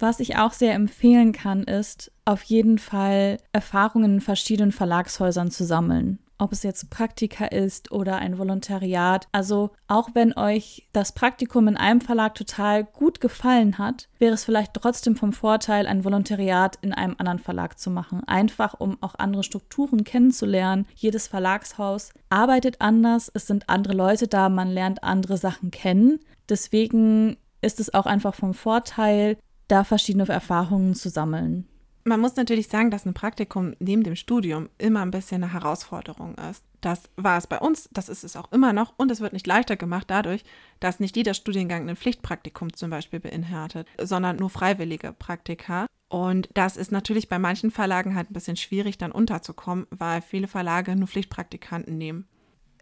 Was 0.00 0.20
ich 0.20 0.36
auch 0.36 0.52
sehr 0.52 0.74
empfehlen 0.74 1.32
kann, 1.32 1.64
ist 1.64 2.12
auf 2.24 2.42
jeden 2.42 2.78
Fall 2.78 3.38
Erfahrungen 3.52 4.16
in 4.16 4.20
verschiedenen 4.20 4.72
Verlagshäusern 4.72 5.50
zu 5.50 5.64
sammeln 5.64 6.18
ob 6.38 6.52
es 6.52 6.62
jetzt 6.62 6.90
Praktika 6.90 7.46
ist 7.46 7.92
oder 7.92 8.16
ein 8.16 8.38
Volontariat. 8.38 9.28
Also 9.32 9.70
auch 9.88 10.10
wenn 10.14 10.36
euch 10.36 10.88
das 10.92 11.12
Praktikum 11.12 11.68
in 11.68 11.76
einem 11.76 12.00
Verlag 12.00 12.34
total 12.34 12.84
gut 12.84 13.20
gefallen 13.20 13.78
hat, 13.78 14.08
wäre 14.18 14.34
es 14.34 14.44
vielleicht 14.44 14.74
trotzdem 14.74 15.16
vom 15.16 15.32
Vorteil, 15.32 15.86
ein 15.86 16.04
Volontariat 16.04 16.78
in 16.82 16.92
einem 16.92 17.14
anderen 17.18 17.38
Verlag 17.38 17.78
zu 17.78 17.90
machen. 17.90 18.22
Einfach 18.26 18.74
um 18.78 18.98
auch 19.00 19.14
andere 19.16 19.42
Strukturen 19.42 20.04
kennenzulernen. 20.04 20.86
Jedes 20.94 21.28
Verlagshaus 21.28 22.12
arbeitet 22.28 22.80
anders, 22.80 23.30
es 23.32 23.46
sind 23.46 23.68
andere 23.68 23.94
Leute 23.94 24.28
da, 24.28 24.48
man 24.48 24.68
lernt 24.68 25.02
andere 25.02 25.36
Sachen 25.36 25.70
kennen. 25.70 26.20
Deswegen 26.48 27.36
ist 27.60 27.80
es 27.80 27.94
auch 27.94 28.06
einfach 28.06 28.34
vom 28.34 28.54
Vorteil, 28.54 29.38
da 29.68 29.84
verschiedene 29.84 30.28
Erfahrungen 30.28 30.94
zu 30.94 31.08
sammeln. 31.08 31.66
Man 32.06 32.20
muss 32.20 32.36
natürlich 32.36 32.68
sagen, 32.68 32.92
dass 32.92 33.04
ein 33.04 33.14
Praktikum 33.14 33.74
neben 33.80 34.04
dem 34.04 34.14
Studium 34.14 34.68
immer 34.78 35.02
ein 35.02 35.10
bisschen 35.10 35.42
eine 35.42 35.52
Herausforderung 35.52 36.36
ist. 36.36 36.62
Das 36.80 37.10
war 37.16 37.36
es 37.36 37.48
bei 37.48 37.58
uns, 37.58 37.88
das 37.90 38.08
ist 38.08 38.22
es 38.22 38.36
auch 38.36 38.52
immer 38.52 38.72
noch 38.72 38.94
und 38.96 39.10
es 39.10 39.20
wird 39.20 39.32
nicht 39.32 39.48
leichter 39.48 39.74
gemacht 39.74 40.08
dadurch, 40.08 40.44
dass 40.78 41.00
nicht 41.00 41.16
jeder 41.16 41.34
Studiengang 41.34 41.88
ein 41.88 41.96
Pflichtpraktikum 41.96 42.72
zum 42.74 42.90
Beispiel 42.90 43.18
beinhaltet, 43.18 43.88
sondern 44.00 44.36
nur 44.36 44.50
freiwillige 44.50 45.12
Praktika. 45.14 45.86
Und 46.08 46.48
das 46.54 46.76
ist 46.76 46.92
natürlich 46.92 47.28
bei 47.28 47.40
manchen 47.40 47.72
Verlagen 47.72 48.14
halt 48.14 48.30
ein 48.30 48.34
bisschen 48.34 48.56
schwierig, 48.56 48.98
dann 48.98 49.10
unterzukommen, 49.10 49.88
weil 49.90 50.22
viele 50.22 50.46
Verlage 50.46 50.94
nur 50.94 51.08
Pflichtpraktikanten 51.08 51.98
nehmen. 51.98 52.28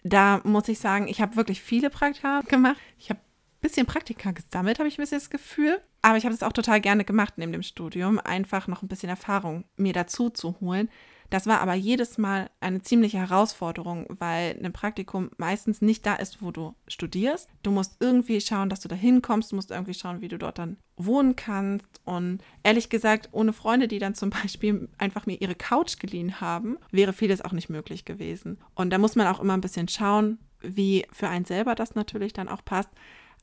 Da 0.02 0.42
muss 0.44 0.68
ich 0.68 0.78
sagen, 0.80 1.08
ich 1.08 1.22
habe 1.22 1.36
wirklich 1.36 1.62
viele 1.62 1.88
Praktika 1.88 2.42
gemacht. 2.42 2.76
Ich 2.98 3.08
habe 3.08 3.20
bisschen 3.64 3.86
Praktika 3.86 4.30
gesammelt, 4.30 4.78
habe 4.78 4.88
ich 4.88 4.98
ein 4.98 5.02
bisschen 5.02 5.18
das 5.18 5.30
Gefühl. 5.30 5.80
Aber 6.02 6.16
ich 6.16 6.24
habe 6.24 6.34
es 6.34 6.42
auch 6.42 6.52
total 6.52 6.80
gerne 6.80 7.04
gemacht 7.04 7.34
neben 7.36 7.52
dem 7.52 7.62
Studium, 7.62 8.20
einfach 8.20 8.68
noch 8.68 8.82
ein 8.82 8.88
bisschen 8.88 9.08
Erfahrung 9.08 9.64
mir 9.76 9.92
dazu 9.92 10.30
zu 10.30 10.60
holen. 10.60 10.88
Das 11.30 11.46
war 11.46 11.60
aber 11.60 11.74
jedes 11.74 12.18
Mal 12.18 12.50
eine 12.60 12.82
ziemliche 12.82 13.18
Herausforderung, 13.18 14.06
weil 14.08 14.56
ein 14.62 14.72
Praktikum 14.72 15.30
meistens 15.36 15.80
nicht 15.82 16.06
da 16.06 16.14
ist, 16.14 16.42
wo 16.42 16.50
du 16.50 16.74
studierst. 16.86 17.48
Du 17.62 17.70
musst 17.70 17.96
irgendwie 17.98 18.40
schauen, 18.40 18.68
dass 18.68 18.80
du 18.80 18.88
da 18.88 18.94
hinkommst, 18.94 19.50
du 19.50 19.56
musst 19.56 19.70
irgendwie 19.70 19.94
schauen, 19.94 20.20
wie 20.20 20.28
du 20.28 20.38
dort 20.38 20.58
dann 20.58 20.76
wohnen 20.96 21.34
kannst. 21.34 21.88
Und 22.04 22.40
ehrlich 22.62 22.88
gesagt, 22.88 23.30
ohne 23.32 23.52
Freunde, 23.52 23.88
die 23.88 23.98
dann 23.98 24.14
zum 24.14 24.30
Beispiel 24.30 24.88
einfach 24.98 25.26
mir 25.26 25.40
ihre 25.40 25.54
Couch 25.56 25.98
geliehen 25.98 26.40
haben, 26.40 26.76
wäre 26.92 27.12
vieles 27.12 27.40
auch 27.40 27.52
nicht 27.52 27.70
möglich 27.70 28.04
gewesen. 28.04 28.58
Und 28.74 28.90
da 28.90 28.98
muss 28.98 29.16
man 29.16 29.26
auch 29.26 29.40
immer 29.40 29.54
ein 29.54 29.62
bisschen 29.62 29.88
schauen, 29.88 30.38
wie 30.60 31.06
für 31.10 31.28
einen 31.28 31.46
selber 31.46 31.74
das 31.74 31.94
natürlich 31.94 32.32
dann 32.32 32.48
auch 32.48 32.64
passt. 32.64 32.90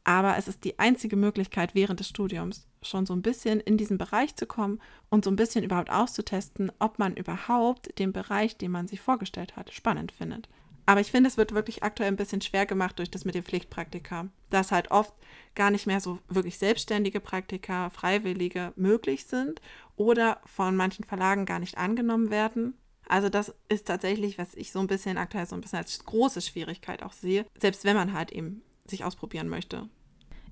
Aber 0.04 0.38
es 0.38 0.48
ist 0.48 0.64
die 0.64 0.80
einzige 0.80 1.16
Möglichkeit 1.16 1.76
während 1.76 2.00
des 2.00 2.10
Studiums 2.10 2.68
schon 2.82 3.06
so 3.06 3.14
ein 3.14 3.22
bisschen 3.22 3.60
in 3.60 3.78
diesen 3.78 3.98
Bereich 3.98 4.36
zu 4.36 4.48
kommen 4.48 4.82
und 5.10 5.24
so 5.24 5.32
ein 5.32 5.36
bisschen 5.36 5.64
überhaupt 5.64 5.92
auszutesten, 5.92 6.72
ob 6.80 6.98
man 6.98 7.16
überhaupt 7.16 7.98
den 8.00 8.12
Bereich, 8.12 8.58
den 8.58 8.72
man 8.72 8.88
sich 8.88 9.02
vorgestellt 9.02 9.56
hat, 9.56 9.72
spannend 9.72 10.12
findet. 10.12 10.50
Aber 10.88 11.00
ich 11.00 11.12
finde, 11.12 11.30
es 11.30 11.38
wird 11.38 11.54
wirklich 11.54 11.84
aktuell 11.84 12.10
ein 12.10 12.18
bisschen 12.18 12.42
schwer 12.42 12.66
gemacht 12.66 12.98
durch 12.98 13.12
das 13.12 13.24
mit 13.24 13.36
den 13.36 13.44
Pflichtpraktika, 13.44 14.28
dass 14.50 14.72
halt 14.72 14.90
oft 14.90 15.14
gar 15.54 15.70
nicht 15.70 15.86
mehr 15.86 16.02
so 16.02 16.20
wirklich 16.28 16.58
selbstständige 16.58 17.20
Praktika, 17.20 17.90
Freiwillige 17.92 18.74
möglich 18.76 19.26
sind 19.26 19.62
oder 19.96 20.42
von 20.46 20.76
manchen 20.76 21.06
Verlagen 21.06 21.46
gar 21.46 21.60
nicht 21.60 21.78
angenommen 21.78 22.32
werden. 22.32 22.74
Also 23.08 23.30
das 23.30 23.54
ist 23.70 23.88
tatsächlich, 23.88 24.38
was 24.38 24.56
ich 24.56 24.72
so 24.72 24.80
ein 24.80 24.88
bisschen 24.88 25.18
aktuell 25.18 25.46
so 25.46 25.56
ein 25.56 25.62
bisschen 25.62 25.80
als 25.80 26.04
große 26.04 26.42
Schwierigkeit 26.42 27.04
auch 27.04 27.14
sehe, 27.14 27.46
selbst 27.60 27.84
wenn 27.84 27.96
man 27.96 28.14
halt 28.14 28.32
eben 28.32 28.64
sich 28.92 29.04
ausprobieren 29.04 29.50
möchte. 29.50 29.90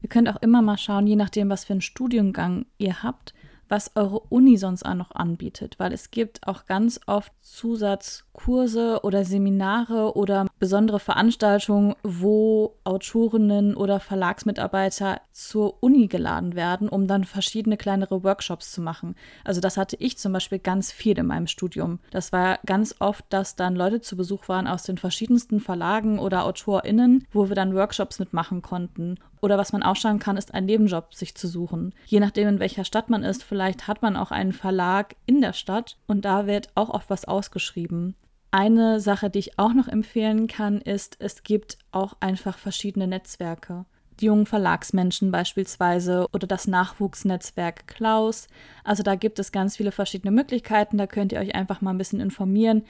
Ihr 0.02 0.10
könnt 0.10 0.30
auch 0.30 0.42
immer 0.42 0.62
mal 0.62 0.78
schauen, 0.78 1.08
je 1.08 1.16
nachdem, 1.16 1.50
was 1.50 1.66
für 1.66 1.74
einen 1.74 1.82
Studiengang 1.82 2.66
ihr 2.78 3.04
habt, 3.04 3.34
was 3.70 3.92
eure 3.96 4.20
Uni 4.30 4.58
sonst 4.58 4.84
auch 4.84 4.96
noch 4.96 5.12
anbietet, 5.12 5.76
weil 5.78 5.94
es 5.94 6.12
gibt 6.12 6.48
auch 6.48 6.66
ganz 6.66 7.00
oft 7.06 7.32
Zusatzkurse 7.42 9.02
oder 9.04 9.24
Seminare 9.26 10.16
oder 10.16 10.48
besondere 10.60 11.00
Veranstaltungen, 11.00 11.96
wo 12.04 12.76
Autorinnen 12.84 13.76
oder 13.76 14.00
Verlagsmitarbeiter 14.00 15.22
zur 15.32 15.82
Uni 15.82 16.08
geladen 16.08 16.56
werden, 16.56 16.90
um 16.90 17.08
dann 17.08 17.24
verschiedene 17.24 17.78
kleinere 17.78 18.24
Workshops 18.24 18.72
zu 18.72 18.82
machen. 18.82 19.16
Also 19.44 19.62
das 19.62 19.78
hatte 19.78 19.96
ich 20.00 20.18
zum 20.18 20.34
Beispiel 20.34 20.60
ganz 20.60 20.92
viel 20.92 21.18
in 21.18 21.28
meinem 21.28 21.48
Studium. 21.48 22.00
Das 22.12 22.32
war 22.32 22.60
ganz 22.66 22.96
oft, 23.00 23.26
dass 23.30 23.56
dann 23.56 23.76
Leute 23.76 24.02
zu 24.02 24.18
Besuch 24.18 24.50
waren 24.50 24.68
aus 24.68 24.84
den 24.84 24.98
verschiedensten 24.98 25.60
Verlagen 25.60 26.20
oder 26.20 26.46
AutorInnen, 26.46 27.26
wo 27.32 27.50
wir 27.50 27.56
dann 27.56 27.76
Workshops 27.76 28.20
mitmachen 28.20 28.62
konnten. 28.62 29.18
Oder 29.42 29.58
was 29.58 29.72
man 29.72 29.84
auch 29.84 29.96
schauen 29.96 30.20
kann, 30.20 30.38
ist 30.38 30.54
einen 30.54 30.66
Nebenjob 30.66 31.14
sich 31.14 31.36
zu 31.36 31.48
suchen. 31.48 31.94
Je 32.06 32.20
nachdem, 32.20 32.48
in 32.48 32.60
welcher 32.60 32.84
Stadt 32.84 33.10
man 33.10 33.24
ist, 33.24 33.44
vielleicht 33.44 33.88
hat 33.88 34.02
man 34.02 34.16
auch 34.16 34.32
einen 34.32 34.54
Verlag 34.54 35.16
in 35.26 35.42
der 35.42 35.54
Stadt 35.54 35.98
und 36.08 36.26
da 36.26 36.48
wird 36.48 36.70
auch 36.76 36.90
oft 36.90 37.10
was 37.10 37.26
ausgeschrieben. 37.26 38.16
Eine 38.52 39.00
Sache, 39.00 39.30
die 39.30 39.40
ich 39.40 39.60
auch 39.60 39.74
noch 39.74 39.88
empfehlen 39.88 40.48
kann, 40.48 40.82
ist, 40.82 41.18
es 41.20 41.44
gibt 41.44 41.78
auch 41.92 42.16
einfach 42.20 42.58
verschiedene 42.58 43.08
Netzwerke. 43.08 43.86
Die 44.20 44.26
jungen 44.26 44.48
Verlagsmenschen 44.48 45.32
beispielsweise 45.32 46.28
oder 46.34 46.46
das 46.48 46.68
Nachwuchsnetzwerk 46.68 47.88
Klaus. 47.88 48.48
Also 48.84 49.04
da 49.04 49.16
gibt 49.16 49.40
es 49.40 49.52
ganz 49.52 49.78
viele 49.78 49.92
verschiedene 49.92 50.32
Möglichkeiten. 50.32 50.98
Da 50.98 51.08
könnt 51.08 51.32
ihr 51.32 51.40
euch 51.40 51.56
einfach 51.56 51.80
mal 51.80 51.92
ein 51.92 51.98
bisschen 51.98 52.20
informieren, 52.20 52.84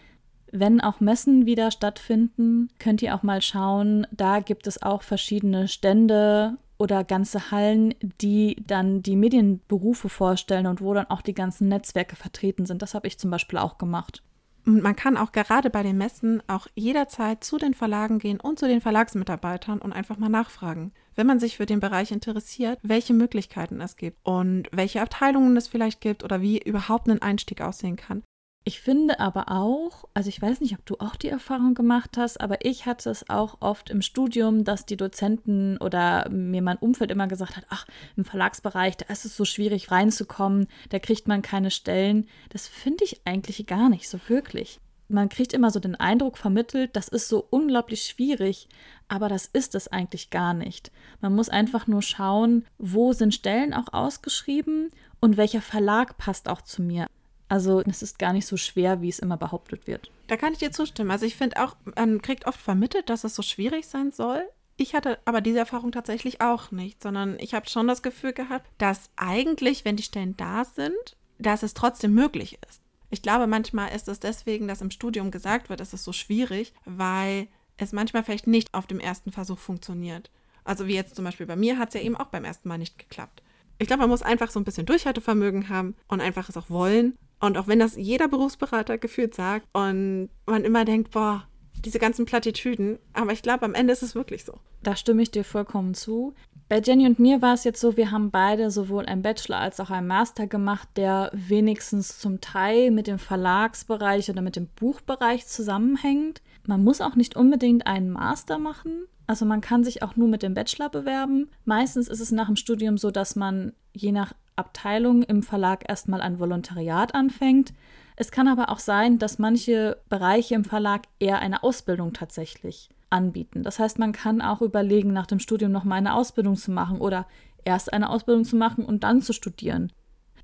wenn 0.51 0.81
auch 0.81 0.99
Messen 0.99 1.45
wieder 1.45 1.71
stattfinden, 1.71 2.69
könnt 2.79 3.01
ihr 3.01 3.15
auch 3.15 3.23
mal 3.23 3.41
schauen. 3.41 4.07
Da 4.11 4.39
gibt 4.39 4.67
es 4.67 4.81
auch 4.81 5.03
verschiedene 5.03 5.67
Stände 5.67 6.57
oder 6.77 7.03
ganze 7.03 7.51
Hallen, 7.51 7.93
die 8.01 8.55
dann 8.65 9.03
die 9.03 9.17
Medienberufe 9.17 10.09
vorstellen 10.09 10.65
und 10.65 10.81
wo 10.81 10.93
dann 10.93 11.09
auch 11.09 11.21
die 11.21 11.33
ganzen 11.33 11.67
Netzwerke 11.67 12.15
vertreten 12.15 12.65
sind. 12.65 12.81
Das 12.81 12.93
habe 12.93 13.07
ich 13.07 13.19
zum 13.19 13.29
Beispiel 13.29 13.59
auch 13.59 13.77
gemacht. 13.77 14.23
Und 14.65 14.83
man 14.83 14.95
kann 14.95 15.17
auch 15.17 15.31
gerade 15.31 15.69
bei 15.69 15.83
den 15.83 15.97
Messen 15.97 16.43
auch 16.47 16.67
jederzeit 16.75 17.43
zu 17.43 17.57
den 17.57 17.73
Verlagen 17.73 18.19
gehen 18.19 18.39
und 18.39 18.59
zu 18.59 18.67
den 18.67 18.81
Verlagsmitarbeitern 18.81 19.79
und 19.79 19.93
einfach 19.93 20.17
mal 20.17 20.29
nachfragen, 20.29 20.91
wenn 21.15 21.27
man 21.27 21.39
sich 21.39 21.57
für 21.57 21.65
den 21.65 21.79
Bereich 21.79 22.11
interessiert, 22.11 22.79
welche 22.83 23.13
Möglichkeiten 23.13 23.81
es 23.81 23.95
gibt 23.95 24.17
und 24.23 24.67
welche 24.71 25.01
Abteilungen 25.01 25.57
es 25.57 25.67
vielleicht 25.67 26.01
gibt 26.01 26.23
oder 26.23 26.41
wie 26.41 26.61
überhaupt 26.61 27.09
ein 27.09 27.21
Einstieg 27.21 27.61
aussehen 27.61 27.95
kann. 27.95 28.23
Ich 28.69 28.81
finde 28.81 29.19
aber 29.19 29.49
auch, 29.49 30.07
also 30.13 30.29
ich 30.29 30.39
weiß 30.39 30.61
nicht, 30.61 30.75
ob 30.75 30.85
du 30.85 30.97
auch 30.99 31.15
die 31.15 31.29
Erfahrung 31.29 31.73
gemacht 31.73 32.17
hast, 32.17 32.39
aber 32.39 32.63
ich 32.63 32.85
hatte 32.85 33.09
es 33.09 33.27
auch 33.27 33.57
oft 33.61 33.89
im 33.89 34.03
Studium, 34.03 34.63
dass 34.63 34.85
die 34.85 34.95
Dozenten 34.95 35.79
oder 35.79 36.29
mir 36.29 36.61
mein 36.61 36.77
Umfeld 36.77 37.09
immer 37.09 37.25
gesagt 37.25 37.57
hat, 37.57 37.65
ach, 37.69 37.87
im 38.15 38.25
Verlagsbereich, 38.25 38.95
da 38.95 39.11
ist 39.11 39.25
es 39.25 39.35
so 39.35 39.43
schwierig 39.43 39.89
reinzukommen, 39.89 40.67
da 40.89 40.99
kriegt 40.99 41.27
man 41.27 41.41
keine 41.41 41.71
Stellen. 41.71 42.27
Das 42.49 42.67
finde 42.67 43.05
ich 43.05 43.21
eigentlich 43.25 43.65
gar 43.65 43.89
nicht 43.89 44.07
so 44.07 44.19
wirklich. 44.27 44.79
Man 45.07 45.29
kriegt 45.29 45.53
immer 45.53 45.71
so 45.71 45.79
den 45.79 45.95
Eindruck 45.95 46.37
vermittelt, 46.37 46.95
das 46.95 47.07
ist 47.07 47.27
so 47.27 47.43
unglaublich 47.49 48.03
schwierig, 48.03 48.69
aber 49.07 49.29
das 49.29 49.47
ist 49.47 49.73
es 49.73 49.87
eigentlich 49.87 50.29
gar 50.29 50.53
nicht. 50.53 50.91
Man 51.21 51.33
muss 51.33 51.49
einfach 51.49 51.87
nur 51.87 52.03
schauen, 52.03 52.67
wo 52.77 53.13
sind 53.13 53.33
Stellen 53.33 53.73
auch 53.73 53.91
ausgeschrieben 53.93 54.91
und 55.19 55.37
welcher 55.37 55.61
Verlag 55.61 56.19
passt 56.19 56.47
auch 56.47 56.61
zu 56.61 56.83
mir. 56.83 57.07
Also 57.49 57.81
es 57.81 58.03
ist 58.03 58.19
gar 58.19 58.31
nicht 58.31 58.45
so 58.45 58.57
schwer, 58.57 59.01
wie 59.01 59.09
es 59.09 59.19
immer 59.19 59.35
behauptet 59.35 59.87
wird. 59.87 60.11
Da 60.27 60.37
kann 60.37 60.53
ich 60.53 60.59
dir 60.59 60.71
zustimmen. 60.71 61.09
Also 61.09 61.25
ich 61.25 61.35
finde 61.35 61.61
auch, 61.61 61.75
man 61.95 62.21
kriegt 62.21 62.45
oft 62.45 62.61
vermittelt, 62.61 63.09
dass 63.09 63.23
es 63.23 63.35
so 63.35 63.41
schwierig 63.41 63.87
sein 63.87 64.11
soll. 64.11 64.47
Ich 64.77 64.93
hatte 64.93 65.19
aber 65.25 65.41
diese 65.41 65.57
Erfahrung 65.57 65.91
tatsächlich 65.91 66.39
auch 66.39 66.71
nicht, 66.71 67.03
sondern 67.03 67.37
ich 67.39 67.53
habe 67.55 67.67
schon 67.67 67.87
das 67.87 68.03
Gefühl 68.03 68.33
gehabt, 68.33 68.69
dass 68.77 69.09
eigentlich, 69.17 69.83
wenn 69.83 69.97
die 69.97 70.03
Stellen 70.03 70.37
da 70.37 70.63
sind, 70.63 71.17
dass 71.39 71.63
es 71.63 71.73
trotzdem 71.73 72.13
möglich 72.13 72.59
ist. 72.69 72.81
Ich 73.09 73.23
glaube, 73.23 73.47
manchmal 73.47 73.93
ist 73.93 74.07
es 74.07 74.19
deswegen, 74.19 74.67
dass 74.67 74.81
im 74.81 74.91
Studium 74.91 75.31
gesagt 75.31 75.69
wird, 75.69 75.81
es 75.81 75.93
ist 75.93 76.03
so 76.03 76.13
schwierig, 76.13 76.73
weil 76.85 77.47
es 77.77 77.91
manchmal 77.91 78.23
vielleicht 78.23 78.45
nicht 78.45 78.73
auf 78.75 78.85
dem 78.85 78.99
ersten 78.99 79.31
Versuch 79.31 79.57
funktioniert. 79.57 80.29
Also 80.63 80.85
wie 80.85 80.93
jetzt 80.93 81.15
zum 81.15 81.25
Beispiel 81.25 81.47
bei 81.47 81.55
mir 81.55 81.79
hat 81.79 81.89
es 81.89 81.95
ja 81.95 82.01
eben 82.01 82.15
auch 82.15 82.27
beim 82.27 82.45
ersten 82.45 82.69
Mal 82.69 82.77
nicht 82.77 82.99
geklappt. 82.99 83.41
Ich 83.79 83.87
glaube, 83.87 84.01
man 84.01 84.09
muss 84.09 84.21
einfach 84.21 84.51
so 84.51 84.59
ein 84.59 84.65
bisschen 84.65 84.85
Durchhaltevermögen 84.85 85.69
haben 85.69 85.95
und 86.07 86.21
einfach 86.21 86.47
es 86.47 86.57
auch 86.57 86.69
wollen 86.69 87.17
und 87.39 87.57
auch 87.57 87.67
wenn 87.67 87.79
das 87.79 87.95
jeder 87.95 88.27
Berufsberater 88.27 88.97
gefühlt 88.97 89.33
sagt 89.33 89.65
und 89.73 90.29
man 90.45 90.63
immer 90.63 90.85
denkt, 90.85 91.11
boah, 91.11 91.47
diese 91.85 91.99
ganzen 91.99 92.25
Plattitüden, 92.25 92.99
aber 93.13 93.31
ich 93.31 93.41
glaube, 93.41 93.65
am 93.65 93.73
Ende 93.73 93.93
ist 93.93 94.03
es 94.03 94.15
wirklich 94.15 94.43
so. 94.43 94.59
Da 94.83 94.95
stimme 94.95 95.21
ich 95.21 95.31
dir 95.31 95.43
vollkommen 95.43 95.93
zu. 95.93 96.33
Bei 96.67 96.79
Jenny 96.79 97.07
und 97.07 97.19
mir 97.19 97.41
war 97.41 97.55
es 97.55 97.63
jetzt 97.63 97.81
so, 97.81 97.97
wir 97.97 98.11
haben 98.11 98.29
beide 98.29 98.69
sowohl 98.69 99.05
einen 99.05 99.23
Bachelor 99.23 99.57
als 99.57 99.79
auch 99.79 99.89
einen 99.89 100.07
Master 100.07 100.45
gemacht, 100.45 100.87
der 100.97 101.31
wenigstens 101.33 102.19
zum 102.19 102.41
Teil 102.41 102.91
mit 102.91 103.07
dem 103.07 103.17
Verlagsbereich 103.17 104.29
oder 104.29 104.41
mit 104.41 104.55
dem 104.55 104.67
Buchbereich 104.67 105.47
zusammenhängt. 105.47 106.41
Man 106.67 106.83
muss 106.83 107.01
auch 107.01 107.15
nicht 107.15 107.35
unbedingt 107.35 107.87
einen 107.87 108.11
Master 108.11 108.59
machen. 108.59 109.07
Also 109.25 109.45
man 109.45 109.61
kann 109.61 109.83
sich 109.83 110.03
auch 110.03 110.15
nur 110.15 110.27
mit 110.27 110.43
dem 110.43 110.53
Bachelor 110.53 110.89
bewerben. 110.89 111.49
Meistens 111.65 112.07
ist 112.07 112.19
es 112.19 112.31
nach 112.31 112.47
dem 112.47 112.55
Studium 112.55 112.97
so, 112.97 113.09
dass 113.09 113.35
man 113.35 113.73
je 113.93 114.11
nach 114.11 114.33
Abteilung 114.59 115.23
im 115.23 115.41
Verlag 115.41 115.89
erstmal 115.89 116.21
ein 116.21 116.39
Volontariat 116.39 117.15
anfängt. 117.15 117.73
Es 118.15 118.31
kann 118.31 118.47
aber 118.47 118.69
auch 118.69 118.79
sein, 118.79 119.17
dass 119.17 119.39
manche 119.39 119.97
Bereiche 120.09 120.53
im 120.53 120.65
Verlag 120.65 121.03
eher 121.19 121.39
eine 121.39 121.63
Ausbildung 121.63 122.13
tatsächlich 122.13 122.89
anbieten. 123.09 123.63
Das 123.63 123.79
heißt, 123.79 123.97
man 123.97 124.11
kann 124.11 124.41
auch 124.41 124.61
überlegen, 124.61 125.13
nach 125.13 125.25
dem 125.25 125.39
Studium 125.39 125.71
noch 125.71 125.83
mal 125.83 125.95
eine 125.95 126.13
Ausbildung 126.13 126.55
zu 126.55 126.71
machen 126.71 126.99
oder 126.99 127.25
erst 127.65 127.91
eine 127.91 128.09
Ausbildung 128.09 128.45
zu 128.45 128.55
machen 128.55 128.85
und 128.85 129.03
dann 129.03 129.21
zu 129.21 129.33
studieren. 129.33 129.91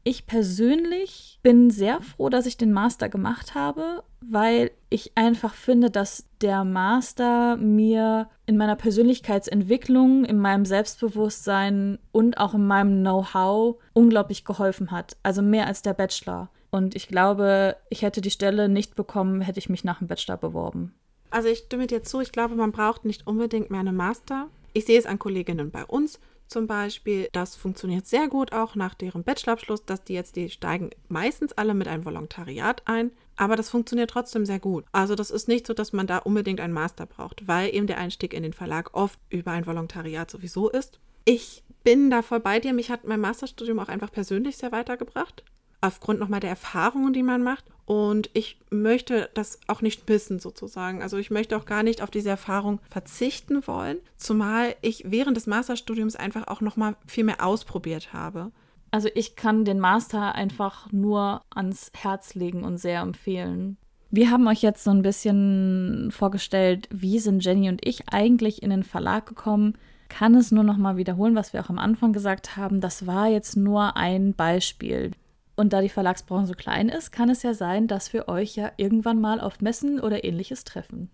Ich 0.08 0.28
persönlich 0.28 1.40
bin 1.42 1.72
sehr 1.72 2.00
froh, 2.00 2.30
dass 2.30 2.46
ich 2.46 2.58
den 2.58 2.72
Master 2.72 3.10
gemacht 3.10 3.56
habe, 3.56 4.04
weil 4.22 4.70
ich 4.92 5.14
einfach 5.16 5.56
finde, 5.56 5.90
dass 5.90 6.28
der 6.42 6.64
Master 6.64 7.58
mir 7.58 8.30
in 8.46 8.56
meiner 8.56 8.76
Persönlichkeitsentwicklung, 8.76 10.24
in 10.24 10.38
meinem 10.38 10.66
Selbstbewusstsein 10.66 11.98
und 12.12 12.38
auch 12.38 12.54
in 12.54 12.68
meinem 12.68 13.00
Know-how 13.00 13.78
unglaublich 13.94 14.46
geholfen 14.46 14.92
hat. 14.92 15.18
Also 15.24 15.42
mehr 15.42 15.66
als 15.66 15.82
der 15.82 15.96
Bachelor. 15.96 16.52
Und 16.70 16.96
ich 16.96 17.08
glaube, 17.08 17.76
ich 17.90 18.04
hätte 18.04 18.22
die 18.22 18.30
Stelle 18.30 18.70
nicht 18.70 18.96
bekommen, 18.96 19.42
hätte 19.42 19.58
ich 19.58 19.70
mich 19.70 19.84
nach 19.84 19.98
dem 19.98 20.08
Bachelor 20.08 20.38
beworben. 20.38 20.94
Also 21.32 21.48
ich 21.48 21.64
stimme 21.66 21.88
dir 21.88 22.04
zu, 22.04 22.22
ich 22.22 22.32
glaube, 22.32 22.54
man 22.54 22.72
braucht 22.72 23.06
nicht 23.06 23.26
unbedingt 23.26 23.72
mehr 23.72 23.80
einen 23.80 23.96
Master. 23.96 24.50
Ich 24.74 24.86
sehe 24.86 25.00
es 25.00 25.08
an 25.08 25.18
Kolleginnen 25.18 25.72
bei 25.72 25.84
uns, 25.84 26.20
zum 26.48 26.68
Beispiel. 26.68 27.30
Das 27.32 27.56
funktioniert 27.56 28.06
sehr 28.06 28.28
gut 28.28 28.54
auch 28.54 28.76
nach 28.76 28.94
deren 28.94 29.24
Bachelorabschluss, 29.24 29.86
dass 29.86 30.04
die 30.04 30.14
jetzt, 30.14 30.36
die 30.36 30.50
steigen 30.50 30.92
meistens 31.08 31.54
alle 31.54 31.74
mit 31.74 31.88
einem 31.88 32.06
Volontariat 32.06 32.84
ein. 32.86 33.12
Aber 33.38 33.56
das 33.56 33.70
funktioniert 33.70 34.10
trotzdem 34.10 34.46
sehr 34.46 34.60
gut. 34.60 34.86
Also 34.92 35.16
das 35.16 35.32
ist 35.32 35.48
nicht 35.48 35.68
so, 35.68 35.74
dass 35.74 35.94
man 35.94 36.08
da 36.08 36.20
unbedingt 36.20 36.62
einen 36.62 36.74
Master 36.74 37.06
braucht, 37.06 37.48
weil 37.48 37.74
eben 37.74 37.88
der 37.88 37.98
Einstieg 37.98 38.34
in 38.34 38.44
den 38.44 38.54
Verlag 38.54 38.94
oft 38.94 39.20
über 39.30 39.52
ein 39.52 39.66
Volontariat 39.66 40.32
sowieso 40.32 40.70
ist. 40.70 41.00
Ich 41.26 41.64
bin 41.84 42.10
da 42.10 42.22
voll 42.22 42.40
bei 42.40 42.60
dir. 42.60 42.74
Mich 42.74 42.90
hat 42.90 43.06
mein 43.06 43.20
Masterstudium 43.20 43.80
auch 43.80 43.90
einfach 43.90 44.12
persönlich 44.12 44.58
sehr 44.58 44.72
weitergebracht 44.72 45.44
aufgrund 45.88 46.20
nochmal 46.20 46.40
der 46.40 46.50
Erfahrungen, 46.50 47.14
die 47.14 47.24
man 47.24 47.44
macht. 47.44 47.66
Und 47.86 48.32
ich 48.34 48.60
möchte 48.72 49.30
das 49.36 49.60
auch 49.68 49.82
nicht 49.82 50.10
missen, 50.10 50.40
sozusagen. 50.40 51.04
Also 51.04 51.18
ich 51.18 51.30
möchte 51.30 51.56
auch 51.56 51.66
gar 51.66 51.84
nicht 51.84 52.02
auf 52.02 52.10
diese 52.10 52.30
Erfahrung 52.30 52.80
verzichten 52.90 53.68
wollen, 53.68 53.98
zumal 54.18 54.76
ich 54.82 55.04
während 55.06 55.38
des 55.38 55.46
Masterstudiums 55.46 56.16
einfach 56.16 56.48
auch 56.48 56.62
nochmal 56.62 56.96
viel 57.06 57.24
mehr 57.24 57.46
ausprobiert 57.46 58.12
habe. 58.12 58.52
Also 58.90 59.10
ich 59.14 59.36
kann 59.36 59.66
den 59.66 59.80
Master 59.80 60.34
einfach 60.36 60.92
nur 60.92 61.42
ans 61.54 61.92
Herz 61.96 62.34
legen 62.34 62.64
und 62.64 62.78
sehr 62.78 63.02
empfehlen. 63.02 63.78
Wir 64.10 64.32
haben 64.32 64.48
euch 64.48 64.62
jetzt 64.62 64.84
so 64.84 64.92
ein 64.92 65.02
bisschen 65.02 66.10
vorgestellt, 66.12 66.88
wie 66.92 67.20
sind 67.20 67.44
Jenny 67.44 67.68
und 67.70 67.86
ich 67.86 68.10
eigentlich 68.10 68.64
in 68.64 68.70
den 68.70 68.84
Verlag 68.84 69.26
gekommen. 69.26 69.78
Kann 70.08 70.36
es 70.36 70.52
nur 70.52 70.64
noch 70.64 70.78
mal 70.78 70.96
wiederholen, 70.98 71.36
was 71.36 71.52
wir 71.52 71.62
auch 71.62 71.70
am 71.70 71.80
Anfang 71.80 72.14
gesagt 72.14 72.56
haben. 72.56 72.80
Das 72.80 73.06
war 73.06 73.28
jetzt 73.28 73.58
nur 73.58 73.98
ein 73.98 74.34
Beispiel. 74.34 75.12
Und 75.56 75.72
da 75.72 75.82
die 75.82 75.90
Verlagsbranche 75.90 76.48
so 76.48 76.54
klein 76.54 76.90
ist, 76.90 77.12
kann 77.12 77.30
es 77.30 77.44
ja 77.44 77.54
sein, 77.54 77.88
dass 77.88 78.14
wir 78.14 78.28
euch 78.28 78.56
ja 78.56 78.72
irgendwann 78.78 79.22
mal 79.22 79.40
auf 79.40 79.62
Messen 79.62 80.00
oder 80.00 80.24
ähnliches 80.24 80.64
treffen. 80.64 81.10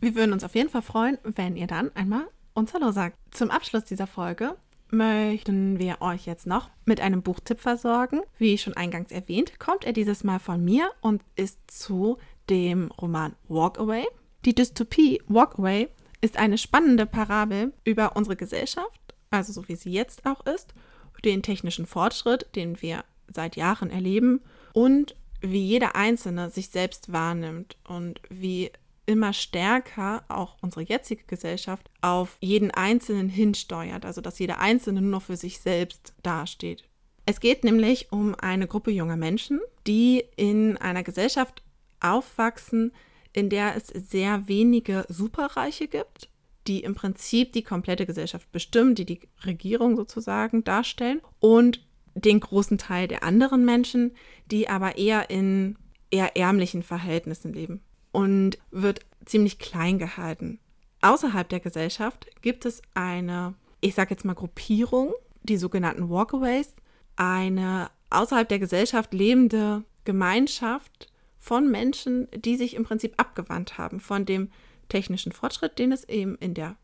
Wir 0.00 0.14
würden 0.14 0.32
uns 0.32 0.44
auf 0.44 0.54
jeden 0.54 0.68
Fall 0.68 0.82
freuen, 0.82 1.18
wenn 1.22 1.56
ihr 1.56 1.66
dann 1.66 1.94
einmal 1.94 2.26
uns 2.54 2.74
Hallo 2.74 2.90
sagt. 2.90 3.16
Zum 3.30 3.50
Abschluss 3.50 3.84
dieser 3.84 4.06
Folge 4.06 4.56
möchten 4.90 5.78
wir 5.78 6.00
euch 6.00 6.26
jetzt 6.26 6.46
noch 6.46 6.70
mit 6.84 7.00
einem 7.00 7.22
Buchtipp 7.22 7.60
versorgen. 7.60 8.20
Wie 8.38 8.58
schon 8.58 8.76
eingangs 8.76 9.10
erwähnt, 9.10 9.58
kommt 9.58 9.84
er 9.84 9.92
dieses 9.92 10.24
Mal 10.24 10.38
von 10.38 10.64
mir 10.64 10.90
und 11.00 11.22
ist 11.34 11.58
zu 11.70 12.18
dem 12.50 12.90
Roman 12.92 13.34
Walkaway. 13.48 14.06
Die 14.44 14.54
Dystopie 14.54 15.22
Walkaway 15.26 15.88
ist 16.20 16.38
eine 16.38 16.58
spannende 16.58 17.06
Parabel 17.06 17.72
über 17.84 18.16
unsere 18.16 18.36
Gesellschaft, 18.36 19.14
also 19.30 19.52
so 19.52 19.68
wie 19.68 19.76
sie 19.76 19.90
jetzt 19.90 20.24
auch 20.24 20.44
ist, 20.46 20.74
den 21.24 21.42
technischen 21.42 21.86
Fortschritt, 21.86 22.48
den 22.54 22.80
wir 22.80 23.04
seit 23.32 23.56
Jahren 23.56 23.90
erleben 23.90 24.40
und 24.72 25.16
wie 25.40 25.64
jeder 25.64 25.96
Einzelne 25.96 26.50
sich 26.50 26.70
selbst 26.70 27.12
wahrnimmt 27.12 27.76
und 27.86 28.20
wie 28.30 28.70
immer 29.06 29.32
stärker 29.32 30.24
auch 30.28 30.56
unsere 30.60 30.82
jetzige 30.82 31.24
Gesellschaft 31.24 31.88
auf 32.00 32.36
jeden 32.40 32.72
Einzelnen 32.72 33.28
hinsteuert, 33.28 34.04
also 34.04 34.20
dass 34.20 34.38
jeder 34.38 34.58
Einzelne 34.58 35.00
nur 35.00 35.10
noch 35.10 35.22
für 35.22 35.36
sich 35.36 35.60
selbst 35.60 36.14
dasteht. 36.22 36.84
Es 37.24 37.40
geht 37.40 37.64
nämlich 37.64 38.12
um 38.12 38.34
eine 38.34 38.66
Gruppe 38.66 38.90
junger 38.90 39.16
Menschen, 39.16 39.60
die 39.86 40.24
in 40.36 40.76
einer 40.76 41.02
Gesellschaft 41.02 41.62
aufwachsen, 42.00 42.92
in 43.32 43.50
der 43.50 43.76
es 43.76 43.88
sehr 43.88 44.48
wenige 44.48 45.04
Superreiche 45.08 45.88
gibt, 45.88 46.30
die 46.66 46.80
im 46.80 46.94
Prinzip 46.94 47.52
die 47.52 47.62
komplette 47.62 48.06
Gesellschaft 48.06 48.50
bestimmen, 48.50 48.94
die 48.94 49.04
die 49.04 49.20
Regierung 49.44 49.96
sozusagen 49.96 50.64
darstellen 50.64 51.20
und 51.38 51.85
den 52.16 52.40
großen 52.40 52.78
Teil 52.78 53.08
der 53.08 53.22
anderen 53.22 53.64
Menschen, 53.64 54.12
die 54.50 54.68
aber 54.68 54.98
eher 54.98 55.30
in 55.30 55.76
eher 56.10 56.36
ärmlichen 56.36 56.82
Verhältnissen 56.82 57.52
leben 57.52 57.80
und 58.12 58.58
wird 58.70 59.00
ziemlich 59.24 59.58
klein 59.58 59.98
gehalten. 59.98 60.58
Außerhalb 61.02 61.48
der 61.48 61.60
Gesellschaft 61.60 62.26
gibt 62.42 62.64
es 62.64 62.80
eine, 62.94 63.54
ich 63.80 63.94
sage 63.94 64.10
jetzt 64.10 64.24
mal 64.24 64.34
Gruppierung, 64.34 65.12
die 65.42 65.56
sogenannten 65.56 66.08
Walkaways, 66.08 66.74
eine 67.16 67.90
außerhalb 68.10 68.48
der 68.48 68.58
Gesellschaft 68.58 69.12
lebende 69.12 69.84
Gemeinschaft 70.04 71.12
von 71.38 71.70
Menschen, 71.70 72.28
die 72.34 72.56
sich 72.56 72.74
im 72.74 72.84
Prinzip 72.84 73.14
abgewandt 73.18 73.78
haben 73.78 74.00
von 74.00 74.24
dem 74.24 74.50
technischen 74.88 75.32
Fortschritt, 75.32 75.78
den 75.78 75.92
es 75.92 76.08
eben 76.08 76.36
in 76.36 76.54
der 76.54 76.76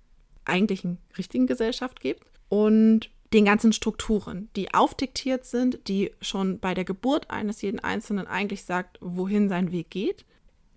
eigentlichen 0.45 0.99
richtigen 1.17 1.47
Gesellschaft 1.47 2.01
gibt 2.01 2.25
und 2.49 3.11
den 3.33 3.45
ganzen 3.45 3.73
Strukturen, 3.73 4.49
die 4.57 4.75
aufdiktiert 4.75 5.45
sind, 5.45 5.89
die 5.89 6.13
schon 6.21 6.59
bei 6.59 6.75
der 6.75 6.85
Geburt 6.85 7.31
eines 7.31 7.63
jeden 7.63 7.81
Einzelnen 7.81 8.27
eigentlich 8.27 8.65
sagt, 8.65 8.99
wohin 9.01 9.49
sein 9.49 9.73
Weg 9.73 9.91
geht. 9.91 10.25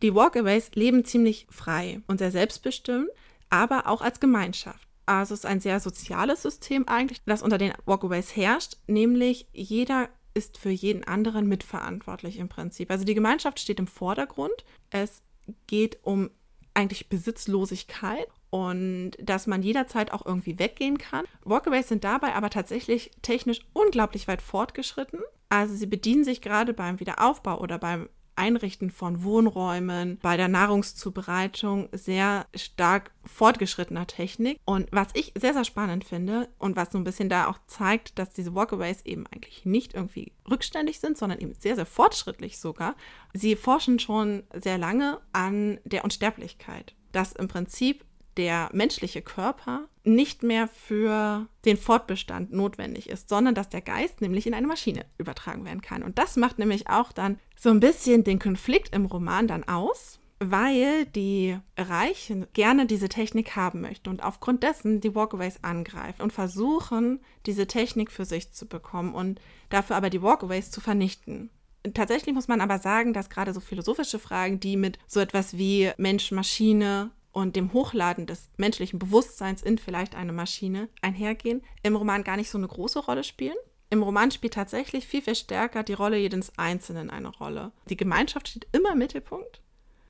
Die 0.02 0.16
Walkaways 0.16 0.72
leben 0.74 1.04
ziemlich 1.06 1.48
frei 1.50 2.02
und 2.08 2.20
sehr 2.20 2.32
selbstbestimmt, 2.32 3.10
aber 3.50 3.88
auch 3.88 4.02
als 4.02 4.20
Gemeinschaft. 4.20 4.88
Also 5.06 5.34
es 5.34 5.42
ist 5.42 5.46
ein 5.46 5.60
sehr 5.60 5.80
soziales 5.80 6.42
System 6.42 6.88
eigentlich, 6.88 7.22
das 7.26 7.44
unter 7.44 7.58
den 7.58 7.74
Walkaways 7.86 8.36
herrscht, 8.36 8.78
nämlich 8.88 9.48
jeder 9.54 10.10
ist 10.34 10.58
für 10.58 10.70
jeden 10.70 11.04
anderen 11.04 11.48
mitverantwortlich 11.48 12.38
im 12.38 12.50
Prinzip. 12.50 12.92
Also 12.92 13.06
die 13.06 13.16
Gemeinschaft 13.16 13.60
steht 13.60 13.80
im 13.80 13.88
Vordergrund. 13.88 14.66
Es 14.90 15.22
geht 15.68 16.00
um 16.04 16.30
eigentlich 16.74 17.08
Besitzlosigkeit 17.08 18.28
und 18.56 19.12
dass 19.22 19.48
man 19.48 19.64
jederzeit 19.64 20.14
auch 20.14 20.26
irgendwie 20.26 20.58
weggehen 20.58 20.98
kann. 20.98 21.26
Walkaways 21.44 21.90
sind 21.90 22.06
dabei 22.06 22.36
aber 22.36 22.50
tatsächlich 22.50 23.12
technisch 23.22 23.60
unglaublich 23.74 24.30
weit 24.30 24.42
fortgeschritten. 24.42 25.20
Also 25.50 25.76
sie 25.76 25.88
bedienen 25.88 26.24
sich 26.24 26.40
gerade 26.42 26.74
beim 26.74 27.02
Wiederaufbau 27.02 27.60
oder 27.60 27.78
beim 27.78 28.08
Einrichten 28.38 28.92
von 28.92 29.26
Wohnräumen, 29.26 30.20
bei 30.22 30.38
der 30.38 30.48
Nahrungszubereitung 30.48 31.90
sehr 31.92 32.46
stark 32.56 33.12
fortgeschrittener 33.26 34.08
Technik. 34.08 34.58
Und 34.64 34.88
was 34.94 35.10
ich 35.16 35.34
sehr, 35.38 35.52
sehr 35.52 35.66
spannend 35.66 36.06
finde 36.06 36.48
und 36.58 36.78
was 36.78 36.94
so 36.94 36.98
ein 36.98 37.04
bisschen 37.04 37.28
da 37.28 37.48
auch 37.48 37.60
zeigt, 37.68 38.18
dass 38.18 38.32
diese 38.32 38.56
Walkaways 38.56 39.02
eben 39.02 39.26
eigentlich 39.34 39.66
nicht 39.66 39.96
irgendwie 39.96 40.32
rückständig 40.50 41.02
sind, 41.02 41.18
sondern 41.18 41.40
eben 41.40 41.56
sehr, 41.56 41.76
sehr 41.76 41.86
fortschrittlich 41.86 42.58
sogar. 42.58 42.96
Sie 43.34 43.58
forschen 43.58 44.00
schon 44.00 44.44
sehr 44.54 44.78
lange 44.78 45.20
an 45.34 45.82
der 45.84 46.06
Unsterblichkeit. 46.06 46.96
Dass 47.12 47.34
im 47.34 47.50
Prinzip 47.50 48.06
der 48.38 48.70
menschliche 48.74 49.22
Körper 49.22 49.88
nicht 50.04 50.44
mehr 50.44 50.68
für 50.68 51.48
den 51.66 51.78
Fortbestand 51.78 52.54
notwendig 52.54 53.10
ist, 53.10 53.30
sondern 53.30 53.56
dass 53.56 53.70
der 53.70 53.82
Geist 53.82 54.22
nämlich 54.22 54.46
in 54.46 54.54
eine 54.54 54.68
Maschine 54.68 55.06
übertragen 55.18 55.66
werden 55.66 55.82
kann. 55.82 56.04
Und 56.04 56.20
das 56.20 56.36
macht 56.36 56.60
nämlich 56.60 56.90
auch 56.90 57.12
dann 57.12 57.40
so 57.58 57.70
ein 57.70 57.80
bisschen 57.80 58.24
den 58.24 58.40
Konflikt 58.40 58.94
im 58.94 59.06
Roman 59.06 59.48
dann 59.48 59.64
aus, 59.64 60.20
weil 60.40 61.06
die 61.06 61.58
Reichen 61.78 62.46
gerne 62.54 62.86
diese 62.86 63.10
Technik 63.10 63.56
haben 63.56 63.82
möchten 63.82 64.10
und 64.10 64.24
aufgrund 64.24 64.64
dessen 64.64 65.00
die 65.02 65.16
Walkaways 65.16 65.60
angreifen 65.64 66.22
und 66.22 66.34
versuchen, 66.34 67.22
diese 67.46 67.68
Technik 67.68 68.12
für 68.12 68.26
sich 68.26 68.52
zu 68.52 68.68
bekommen 68.68 69.16
und 69.16 69.40
dafür 69.70 69.96
aber 69.96 70.10
die 70.10 70.22
Walkaways 70.22 70.72
zu 70.72 70.82
vernichten. 70.82 71.50
Tatsächlich 71.94 72.34
muss 72.34 72.48
man 72.48 72.62
aber 72.62 72.80
sagen, 72.80 73.14
dass 73.14 73.30
gerade 73.30 73.54
so 73.54 73.60
philosophische 73.60 74.20
Fragen, 74.20 74.60
die 74.60 74.76
mit 74.76 74.98
so 75.08 75.20
etwas 75.20 75.58
wie 75.58 75.92
Mensch, 75.98 76.32
Maschine 76.32 77.12
und 77.36 77.58
dem 77.58 77.74
Hochladen 77.74 78.28
des 78.28 78.50
menschlichen 78.56 78.98
Bewusstseins 78.98 79.62
in 79.62 79.78
vielleicht 79.78 80.16
eine 80.16 80.32
Maschine 80.32 80.88
einhergehen, 81.02 81.62
im 81.84 81.98
Roman 81.98 82.24
gar 82.24 82.38
nicht 82.38 82.50
so 82.50 82.58
eine 82.58 82.68
große 82.68 83.00
Rolle 83.00 83.26
spielen. 83.26 83.58
Im 83.90 84.04
Roman 84.04 84.32
spielt 84.32 84.54
tatsächlich 84.54 85.06
viel, 85.06 85.22
viel 85.22 85.36
stärker 85.36 85.84
die 85.84 85.94
Rolle 85.94 86.18
jedes 86.18 86.58
Einzelnen 86.58 87.10
eine 87.10 87.28
Rolle. 87.28 87.74
Die 87.90 87.98
Gemeinschaft 87.98 88.48
steht 88.48 88.68
immer 88.72 88.94
im 88.94 89.00
Mittelpunkt 89.00 89.62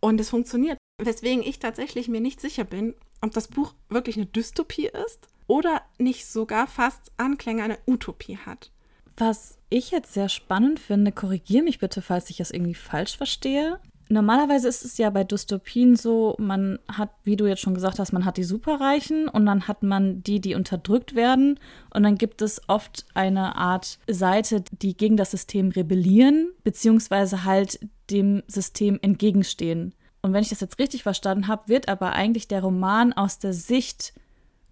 und 0.01 0.21
es 0.21 0.29
funktioniert. 0.29 0.77
Weswegen 1.01 1.43
ich 1.43 1.57
tatsächlich 1.57 2.07
mir 2.07 2.21
nicht 2.21 2.39
sicher 2.39 2.63
bin, 2.63 2.93
ob 3.21 3.31
das 3.31 3.47
Buch 3.47 3.73
wirklich 3.89 4.17
eine 4.17 4.27
Dystopie 4.27 4.91
ist 5.05 5.27
oder 5.47 5.81
nicht 5.97 6.27
sogar 6.27 6.67
fast 6.67 7.11
Anklänge 7.17 7.63
einer 7.63 7.79
Utopie 7.87 8.37
hat. 8.37 8.71
Was 9.17 9.57
ich 9.69 9.89
jetzt 9.89 10.13
sehr 10.13 10.29
spannend 10.29 10.79
finde, 10.79 11.11
korrigiere 11.11 11.63
mich 11.63 11.79
bitte, 11.79 12.03
falls 12.03 12.29
ich 12.29 12.37
das 12.37 12.51
irgendwie 12.51 12.75
falsch 12.75 13.17
verstehe. 13.17 13.79
Normalerweise 14.07 14.67
ist 14.67 14.85
es 14.85 14.97
ja 14.99 15.09
bei 15.09 15.23
Dystopien 15.23 15.95
so, 15.95 16.35
man 16.37 16.77
hat, 16.87 17.09
wie 17.23 17.35
du 17.35 17.47
jetzt 17.47 17.61
schon 17.61 17.73
gesagt 17.73 17.97
hast, 17.97 18.13
man 18.13 18.23
hat 18.23 18.37
die 18.37 18.43
Superreichen 18.43 19.27
und 19.27 19.45
dann 19.47 19.67
hat 19.67 19.81
man 19.81 20.21
die, 20.21 20.39
die 20.39 20.53
unterdrückt 20.53 21.15
werden. 21.15 21.59
Und 21.93 22.03
dann 22.03 22.15
gibt 22.15 22.41
es 22.43 22.61
oft 22.67 23.05
eine 23.15 23.55
Art 23.55 23.97
Seite, 24.07 24.63
die 24.71 24.95
gegen 24.95 25.17
das 25.17 25.31
System 25.31 25.69
rebellieren, 25.69 26.51
beziehungsweise 26.63 27.45
halt 27.45 27.79
dem 28.11 28.43
System 28.47 28.99
entgegenstehen. 29.01 29.95
Und 30.21 30.33
wenn 30.33 30.43
ich 30.43 30.49
das 30.49 30.61
jetzt 30.61 30.79
richtig 30.79 31.03
verstanden 31.03 31.47
habe, 31.47 31.67
wird 31.67 31.89
aber 31.89 32.13
eigentlich 32.13 32.47
der 32.47 32.61
Roman 32.61 33.13
aus 33.13 33.39
der 33.39 33.53
Sicht 33.53 34.13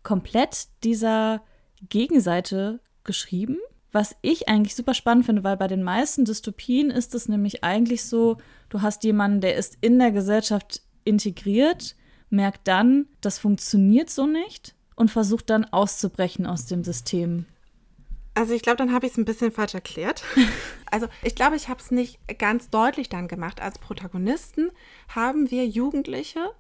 komplett 0.04 0.68
dieser 0.84 1.42
Gegenseite 1.90 2.80
geschrieben. 3.04 3.58
Was 3.94 4.16
ich 4.22 4.50
eigentlich 4.50 4.76
super 4.76 4.96
spannend 4.96 5.28
finde, 5.28 5.44
weil 5.44 5.56
bei 5.56 5.68
den 5.68 5.84
meisten 5.84 6.26
Dystopien 6.26 6.90
ist 6.90 7.14
es 7.14 7.30
nämlich 7.30 7.64
eigentlich 7.64 8.04
so, 8.04 8.38
du 8.70 8.82
hast 8.82 9.04
jemanden, 9.04 9.40
der 9.40 9.56
ist 9.56 9.78
in 9.82 10.00
der 10.00 10.12
Gesellschaft 10.12 10.82
integriert, 11.06 11.96
merkt 12.32 12.68
dann, 12.68 13.06
das 13.22 13.38
funktioniert 13.38 14.10
so 14.10 14.26
nicht 14.26 14.74
und 14.96 15.12
versucht 15.12 15.52
dann 15.52 15.66
auszubrechen 15.66 16.48
aus 16.48 16.66
dem 16.66 16.84
System. 16.84 17.46
Also 18.34 18.56
ich 18.56 18.64
glaube, 18.64 18.78
dann 18.78 18.92
habe 18.92 19.06
ich 19.06 19.12
es 19.12 19.18
ein 19.18 19.26
bisschen 19.26 19.52
falsch 19.52 19.74
erklärt. 19.74 20.24
Also 20.92 21.08
ich 21.24 21.34
glaube, 21.34 21.56
ich 21.56 21.70
habe 21.70 21.80
es 21.80 21.90
nicht 21.90 22.20
ganz 22.38 22.70
deutlich 22.70 23.10
dann 23.10 23.28
gemacht. 23.28 23.60
Als 23.60 23.80
Protagonisten 23.80 24.70
haben 25.08 25.50
wir 25.50 25.66
Jugendliche, 25.66 26.52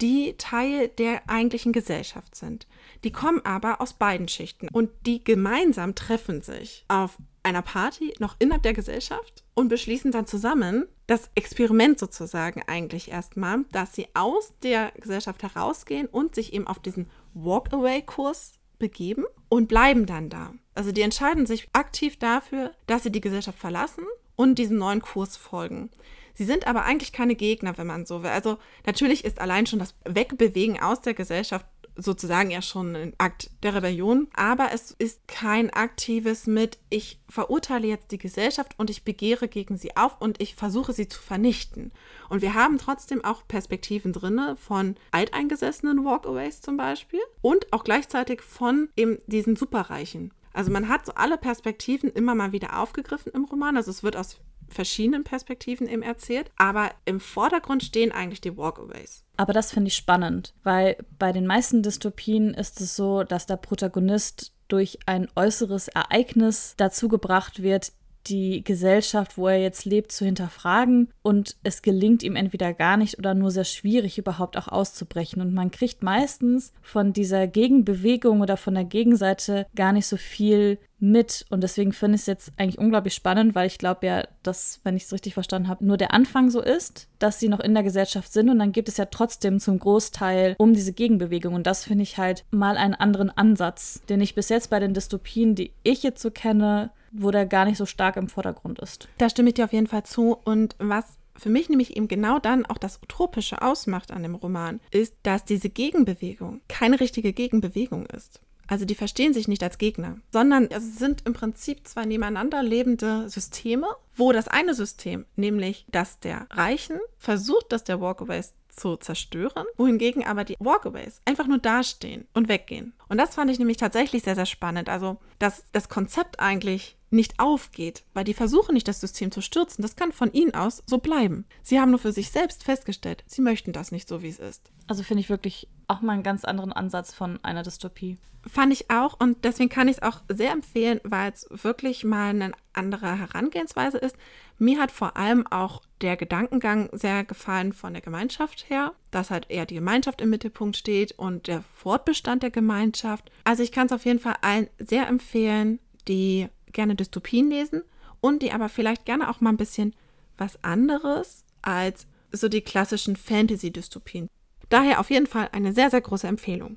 die 0.00 0.34
Teil 0.38 0.88
der 0.88 1.28
eigentlichen 1.28 1.72
Gesellschaft 1.72 2.34
sind. 2.34 2.66
Die 3.04 3.12
kommen 3.12 3.44
aber 3.44 3.80
aus 3.80 3.94
beiden 3.94 4.28
Schichten 4.28 4.68
und 4.68 4.90
die 5.06 5.22
gemeinsam 5.22 5.94
treffen 5.94 6.42
sich 6.42 6.84
auf 6.88 7.18
einer 7.42 7.62
Party 7.62 8.12
noch 8.18 8.36
innerhalb 8.38 8.64
der 8.64 8.74
Gesellschaft 8.74 9.44
und 9.54 9.68
beschließen 9.68 10.10
dann 10.10 10.26
zusammen 10.26 10.86
das 11.06 11.30
Experiment 11.36 11.98
sozusagen 11.98 12.62
eigentlich 12.66 13.10
erstmal, 13.10 13.64
dass 13.70 13.94
sie 13.94 14.08
aus 14.14 14.52
der 14.62 14.92
Gesellschaft 15.00 15.42
herausgehen 15.42 16.08
und 16.08 16.34
sich 16.34 16.52
eben 16.52 16.66
auf 16.66 16.80
diesen 16.80 17.08
Walkaway-Kurs 17.34 18.54
begeben 18.78 19.24
und 19.48 19.68
bleiben 19.68 20.06
dann 20.06 20.28
da. 20.28 20.52
Also 20.74 20.92
die 20.92 21.02
entscheiden 21.02 21.46
sich 21.46 21.68
aktiv 21.72 22.18
dafür, 22.18 22.72
dass 22.86 23.04
sie 23.04 23.12
die 23.12 23.20
Gesellschaft 23.20 23.58
verlassen 23.58 24.04
und 24.34 24.58
diesem 24.58 24.78
neuen 24.78 25.00
Kurs 25.00 25.36
folgen. 25.36 25.90
Sie 26.36 26.44
sind 26.44 26.66
aber 26.66 26.84
eigentlich 26.84 27.12
keine 27.12 27.34
Gegner, 27.34 27.78
wenn 27.78 27.86
man 27.86 28.06
so 28.06 28.22
will. 28.22 28.30
Also 28.30 28.58
natürlich 28.84 29.24
ist 29.24 29.40
allein 29.40 29.66
schon 29.66 29.78
das 29.78 29.94
Wegbewegen 30.04 30.80
aus 30.80 31.00
der 31.00 31.14
Gesellschaft 31.14 31.66
sozusagen 31.96 32.50
ja 32.50 32.62
schon 32.62 32.94
ein 32.94 33.14
Akt 33.18 33.50
der 33.62 33.74
Rebellion, 33.74 34.28
aber 34.34 34.68
es 34.72 34.90
ist 34.90 35.26
kein 35.28 35.70
aktives 35.70 36.46
mit, 36.46 36.78
ich 36.90 37.18
verurteile 37.28 37.86
jetzt 37.86 38.12
die 38.12 38.18
Gesellschaft 38.18 38.74
und 38.76 38.90
ich 38.90 39.04
begehre 39.04 39.48
gegen 39.48 39.78
sie 39.78 39.96
auf 39.96 40.20
und 40.20 40.40
ich 40.40 40.54
versuche 40.54 40.92
sie 40.92 41.08
zu 41.08 41.20
vernichten. 41.20 41.92
Und 42.28 42.42
wir 42.42 42.54
haben 42.54 42.78
trotzdem 42.78 43.24
auch 43.24 43.48
Perspektiven 43.48 44.12
drinne 44.12 44.56
von 44.56 44.96
alteingesessenen 45.10 46.04
Walkaways 46.04 46.60
zum 46.60 46.76
Beispiel 46.76 47.20
und 47.40 47.72
auch 47.72 47.84
gleichzeitig 47.84 48.42
von 48.42 48.90
eben 48.96 49.18
diesen 49.26 49.56
Superreichen. 49.56 50.32
Also 50.52 50.70
man 50.70 50.88
hat 50.88 51.04
so 51.04 51.12
alle 51.14 51.36
Perspektiven 51.36 52.10
immer 52.10 52.34
mal 52.34 52.52
wieder 52.52 52.78
aufgegriffen 52.78 53.32
im 53.34 53.44
Roman. 53.44 53.76
Also 53.76 53.90
es 53.90 54.02
wird 54.02 54.16
aus 54.16 54.38
verschiedenen 54.68 55.24
Perspektiven 55.24 55.88
eben 55.88 56.02
erzählt, 56.02 56.50
aber 56.56 56.90
im 57.04 57.20
Vordergrund 57.20 57.82
stehen 57.82 58.12
eigentlich 58.12 58.40
die 58.40 58.56
Walkaways. 58.56 59.24
Aber 59.36 59.52
das 59.52 59.70
finde 59.72 59.88
ich 59.88 59.96
spannend, 59.96 60.54
weil 60.62 60.96
bei 61.18 61.32
den 61.32 61.46
meisten 61.46 61.82
Dystopien 61.82 62.54
ist 62.54 62.80
es 62.80 62.96
so, 62.96 63.22
dass 63.22 63.46
der 63.46 63.56
Protagonist 63.56 64.52
durch 64.68 64.98
ein 65.06 65.28
äußeres 65.36 65.88
Ereignis 65.88 66.74
dazu 66.76 67.08
gebracht 67.08 67.62
wird, 67.62 67.92
die 68.28 68.62
Gesellschaft, 68.64 69.38
wo 69.38 69.48
er 69.48 69.58
jetzt 69.60 69.84
lebt, 69.84 70.12
zu 70.12 70.24
hinterfragen 70.24 71.10
und 71.22 71.56
es 71.62 71.82
gelingt 71.82 72.22
ihm 72.22 72.36
entweder 72.36 72.72
gar 72.72 72.96
nicht 72.96 73.18
oder 73.18 73.34
nur 73.34 73.50
sehr 73.50 73.64
schwierig 73.64 74.18
überhaupt 74.18 74.56
auch 74.56 74.68
auszubrechen. 74.68 75.40
Und 75.42 75.54
man 75.54 75.70
kriegt 75.70 76.02
meistens 76.02 76.72
von 76.82 77.12
dieser 77.12 77.46
Gegenbewegung 77.46 78.40
oder 78.40 78.56
von 78.56 78.74
der 78.74 78.84
Gegenseite 78.84 79.66
gar 79.74 79.92
nicht 79.92 80.06
so 80.06 80.16
viel 80.16 80.78
mit. 80.98 81.44
Und 81.50 81.62
deswegen 81.62 81.92
finde 81.92 82.16
ich 82.16 82.22
es 82.22 82.26
jetzt 82.26 82.52
eigentlich 82.56 82.78
unglaublich 82.78 83.14
spannend, 83.14 83.54
weil 83.54 83.66
ich 83.66 83.78
glaube 83.78 84.06
ja, 84.06 84.24
dass, 84.42 84.80
wenn 84.84 84.96
ich 84.96 85.04
es 85.04 85.12
richtig 85.12 85.34
verstanden 85.34 85.68
habe, 85.68 85.84
nur 85.84 85.96
der 85.96 86.12
Anfang 86.12 86.50
so 86.50 86.60
ist, 86.60 87.08
dass 87.18 87.38
sie 87.38 87.48
noch 87.48 87.60
in 87.60 87.74
der 87.74 87.82
Gesellschaft 87.82 88.32
sind. 88.32 88.48
Und 88.50 88.58
dann 88.58 88.72
geht 88.72 88.88
es 88.88 88.96
ja 88.96 89.06
trotzdem 89.06 89.60
zum 89.60 89.78
Großteil 89.78 90.54
um 90.58 90.72
diese 90.72 90.92
Gegenbewegung. 90.92 91.54
Und 91.54 91.66
das 91.66 91.84
finde 91.84 92.02
ich 92.02 92.18
halt 92.18 92.44
mal 92.50 92.76
einen 92.76 92.94
anderen 92.94 93.30
Ansatz, 93.30 94.02
den 94.08 94.20
ich 94.20 94.34
bis 94.34 94.48
jetzt 94.48 94.70
bei 94.70 94.80
den 94.80 94.94
Dystopien, 94.94 95.54
die 95.54 95.72
ich 95.82 96.02
jetzt 96.02 96.22
so 96.22 96.30
kenne, 96.30 96.90
wo 97.18 97.30
der 97.30 97.46
gar 97.46 97.64
nicht 97.64 97.78
so 97.78 97.86
stark 97.86 98.16
im 98.16 98.28
Vordergrund 98.28 98.78
ist. 98.78 99.08
Da 99.18 99.28
stimme 99.28 99.50
ich 99.50 99.54
dir 99.54 99.64
auf 99.64 99.72
jeden 99.72 99.86
Fall 99.86 100.04
zu. 100.04 100.36
Und 100.44 100.76
was 100.78 101.18
für 101.36 101.50
mich 101.50 101.68
nämlich 101.68 101.96
eben 101.96 102.08
genau 102.08 102.38
dann 102.38 102.66
auch 102.66 102.78
das 102.78 103.00
Utopische 103.02 103.62
ausmacht 103.62 104.10
an 104.10 104.22
dem 104.22 104.34
Roman, 104.34 104.80
ist, 104.90 105.14
dass 105.22 105.44
diese 105.44 105.68
Gegenbewegung 105.68 106.60
keine 106.68 107.00
richtige 107.00 107.32
Gegenbewegung 107.32 108.06
ist. 108.06 108.40
Also 108.68 108.84
die 108.84 108.96
verstehen 108.96 109.32
sich 109.32 109.46
nicht 109.46 109.62
als 109.62 109.78
Gegner, 109.78 110.18
sondern 110.32 110.68
es 110.70 110.98
sind 110.98 111.24
im 111.24 111.34
Prinzip 111.34 111.86
zwei 111.86 112.04
nebeneinander 112.04 112.62
lebende 112.62 113.28
Systeme, 113.28 113.86
wo 114.16 114.32
das 114.32 114.48
eine 114.48 114.74
System, 114.74 115.24
nämlich 115.36 115.86
das 115.88 116.18
der 116.18 116.46
Reichen, 116.50 116.98
versucht, 117.18 117.66
das 117.70 117.84
der 117.84 118.00
Walkaways 118.00 118.54
zu 118.68 118.96
zerstören, 118.96 119.64
wohingegen 119.76 120.24
aber 120.26 120.44
die 120.44 120.56
Walkaways 120.58 121.22
einfach 121.24 121.46
nur 121.46 121.58
dastehen 121.58 122.26
und 122.34 122.48
weggehen. 122.48 122.92
Und 123.08 123.18
das 123.18 123.34
fand 123.34 123.50
ich 123.50 123.58
nämlich 123.58 123.78
tatsächlich 123.78 124.22
sehr, 124.22 124.34
sehr 124.34 124.46
spannend. 124.46 124.88
Also, 124.88 125.16
dass 125.38 125.64
das 125.72 125.88
Konzept 125.88 126.40
eigentlich 126.40 126.96
nicht 127.10 127.38
aufgeht, 127.38 128.04
weil 128.14 128.24
die 128.24 128.34
versuchen 128.34 128.74
nicht, 128.74 128.88
das 128.88 129.00
System 129.00 129.30
zu 129.30 129.40
stürzen. 129.40 129.82
Das 129.82 129.96
kann 129.96 130.12
von 130.12 130.32
ihnen 130.32 130.54
aus 130.54 130.82
so 130.86 130.98
bleiben. 130.98 131.44
Sie 131.62 131.80
haben 131.80 131.90
nur 131.90 131.98
für 131.98 132.12
sich 132.12 132.30
selbst 132.30 132.64
festgestellt, 132.64 133.24
sie 133.26 133.42
möchten 133.42 133.72
das 133.72 133.92
nicht 133.92 134.08
so, 134.08 134.22
wie 134.22 134.28
es 134.28 134.38
ist. 134.38 134.70
Also 134.86 135.02
finde 135.02 135.20
ich 135.20 135.30
wirklich 135.30 135.68
auch 135.88 136.00
mal 136.00 136.14
einen 136.14 136.22
ganz 136.22 136.44
anderen 136.44 136.72
Ansatz 136.72 137.14
von 137.14 137.42
einer 137.44 137.62
Dystopie. 137.62 138.18
Fand 138.46 138.72
ich 138.72 138.90
auch 138.90 139.18
und 139.18 139.44
deswegen 139.44 139.68
kann 139.68 139.88
ich 139.88 139.96
es 139.96 140.02
auch 140.02 140.22
sehr 140.28 140.52
empfehlen, 140.52 141.00
weil 141.02 141.32
es 141.32 141.48
wirklich 141.50 142.04
mal 142.04 142.30
eine 142.30 142.52
andere 142.72 143.18
Herangehensweise 143.18 143.98
ist. 143.98 144.16
Mir 144.58 144.80
hat 144.80 144.92
vor 144.92 145.16
allem 145.16 145.46
auch 145.48 145.82
der 146.00 146.16
Gedankengang 146.16 146.88
sehr 146.92 147.24
gefallen 147.24 147.72
von 147.72 147.92
der 147.92 148.02
Gemeinschaft 148.02 148.70
her, 148.70 148.92
dass 149.10 149.30
halt 149.30 149.50
eher 149.50 149.66
die 149.66 149.74
Gemeinschaft 149.74 150.20
im 150.20 150.30
Mittelpunkt 150.30 150.76
steht 150.76 151.12
und 151.18 151.48
der 151.48 151.64
Fortbestand 151.74 152.42
der 152.44 152.50
Gemeinschaft. 152.50 153.30
Also 153.44 153.62
ich 153.62 153.72
kann 153.72 153.86
es 153.86 153.92
auf 153.92 154.04
jeden 154.04 154.20
Fall 154.20 154.36
allen 154.42 154.68
sehr 154.78 155.08
empfehlen, 155.08 155.80
die 156.06 156.48
gerne 156.76 156.94
Dystopien 156.94 157.50
lesen 157.50 157.82
und 158.20 158.42
die 158.42 158.52
aber 158.52 158.68
vielleicht 158.68 159.04
gerne 159.04 159.28
auch 159.28 159.40
mal 159.40 159.50
ein 159.50 159.56
bisschen 159.56 159.96
was 160.38 160.62
anderes 160.62 161.44
als 161.62 162.06
so 162.30 162.48
die 162.48 162.60
klassischen 162.60 163.16
Fantasy-Dystopien. 163.16 164.28
Daher 164.68 165.00
auf 165.00 165.10
jeden 165.10 165.26
Fall 165.26 165.48
eine 165.52 165.72
sehr, 165.72 165.90
sehr 165.90 166.00
große 166.00 166.28
Empfehlung. 166.28 166.76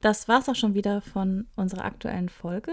Das 0.00 0.28
war's 0.28 0.48
auch 0.48 0.54
schon 0.54 0.74
wieder 0.74 1.00
von 1.00 1.46
unserer 1.56 1.84
aktuellen 1.84 2.28
Folge. 2.28 2.72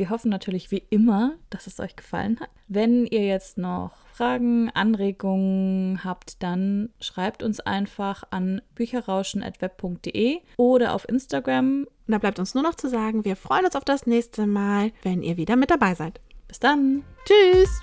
Wir 0.00 0.08
hoffen 0.08 0.30
natürlich 0.30 0.70
wie 0.70 0.82
immer, 0.88 1.34
dass 1.50 1.66
es 1.66 1.78
euch 1.78 1.94
gefallen 1.94 2.40
hat. 2.40 2.48
Wenn 2.68 3.04
ihr 3.04 3.26
jetzt 3.26 3.58
noch 3.58 3.90
Fragen, 4.14 4.70
Anregungen 4.70 6.02
habt, 6.04 6.42
dann 6.42 6.88
schreibt 7.02 7.42
uns 7.42 7.60
einfach 7.60 8.24
an 8.30 8.62
bücherrauschen.web.de 8.76 10.38
oder 10.56 10.94
auf 10.94 11.06
Instagram. 11.06 11.82
Und 11.82 12.12
da 12.12 12.16
bleibt 12.16 12.38
uns 12.38 12.54
nur 12.54 12.62
noch 12.62 12.76
zu 12.76 12.88
sagen, 12.88 13.26
wir 13.26 13.36
freuen 13.36 13.66
uns 13.66 13.76
auf 13.76 13.84
das 13.84 14.06
nächste 14.06 14.46
Mal, 14.46 14.90
wenn 15.02 15.22
ihr 15.22 15.36
wieder 15.36 15.56
mit 15.56 15.70
dabei 15.70 15.94
seid. 15.94 16.18
Bis 16.48 16.60
dann. 16.60 17.04
Tschüss. 17.26 17.82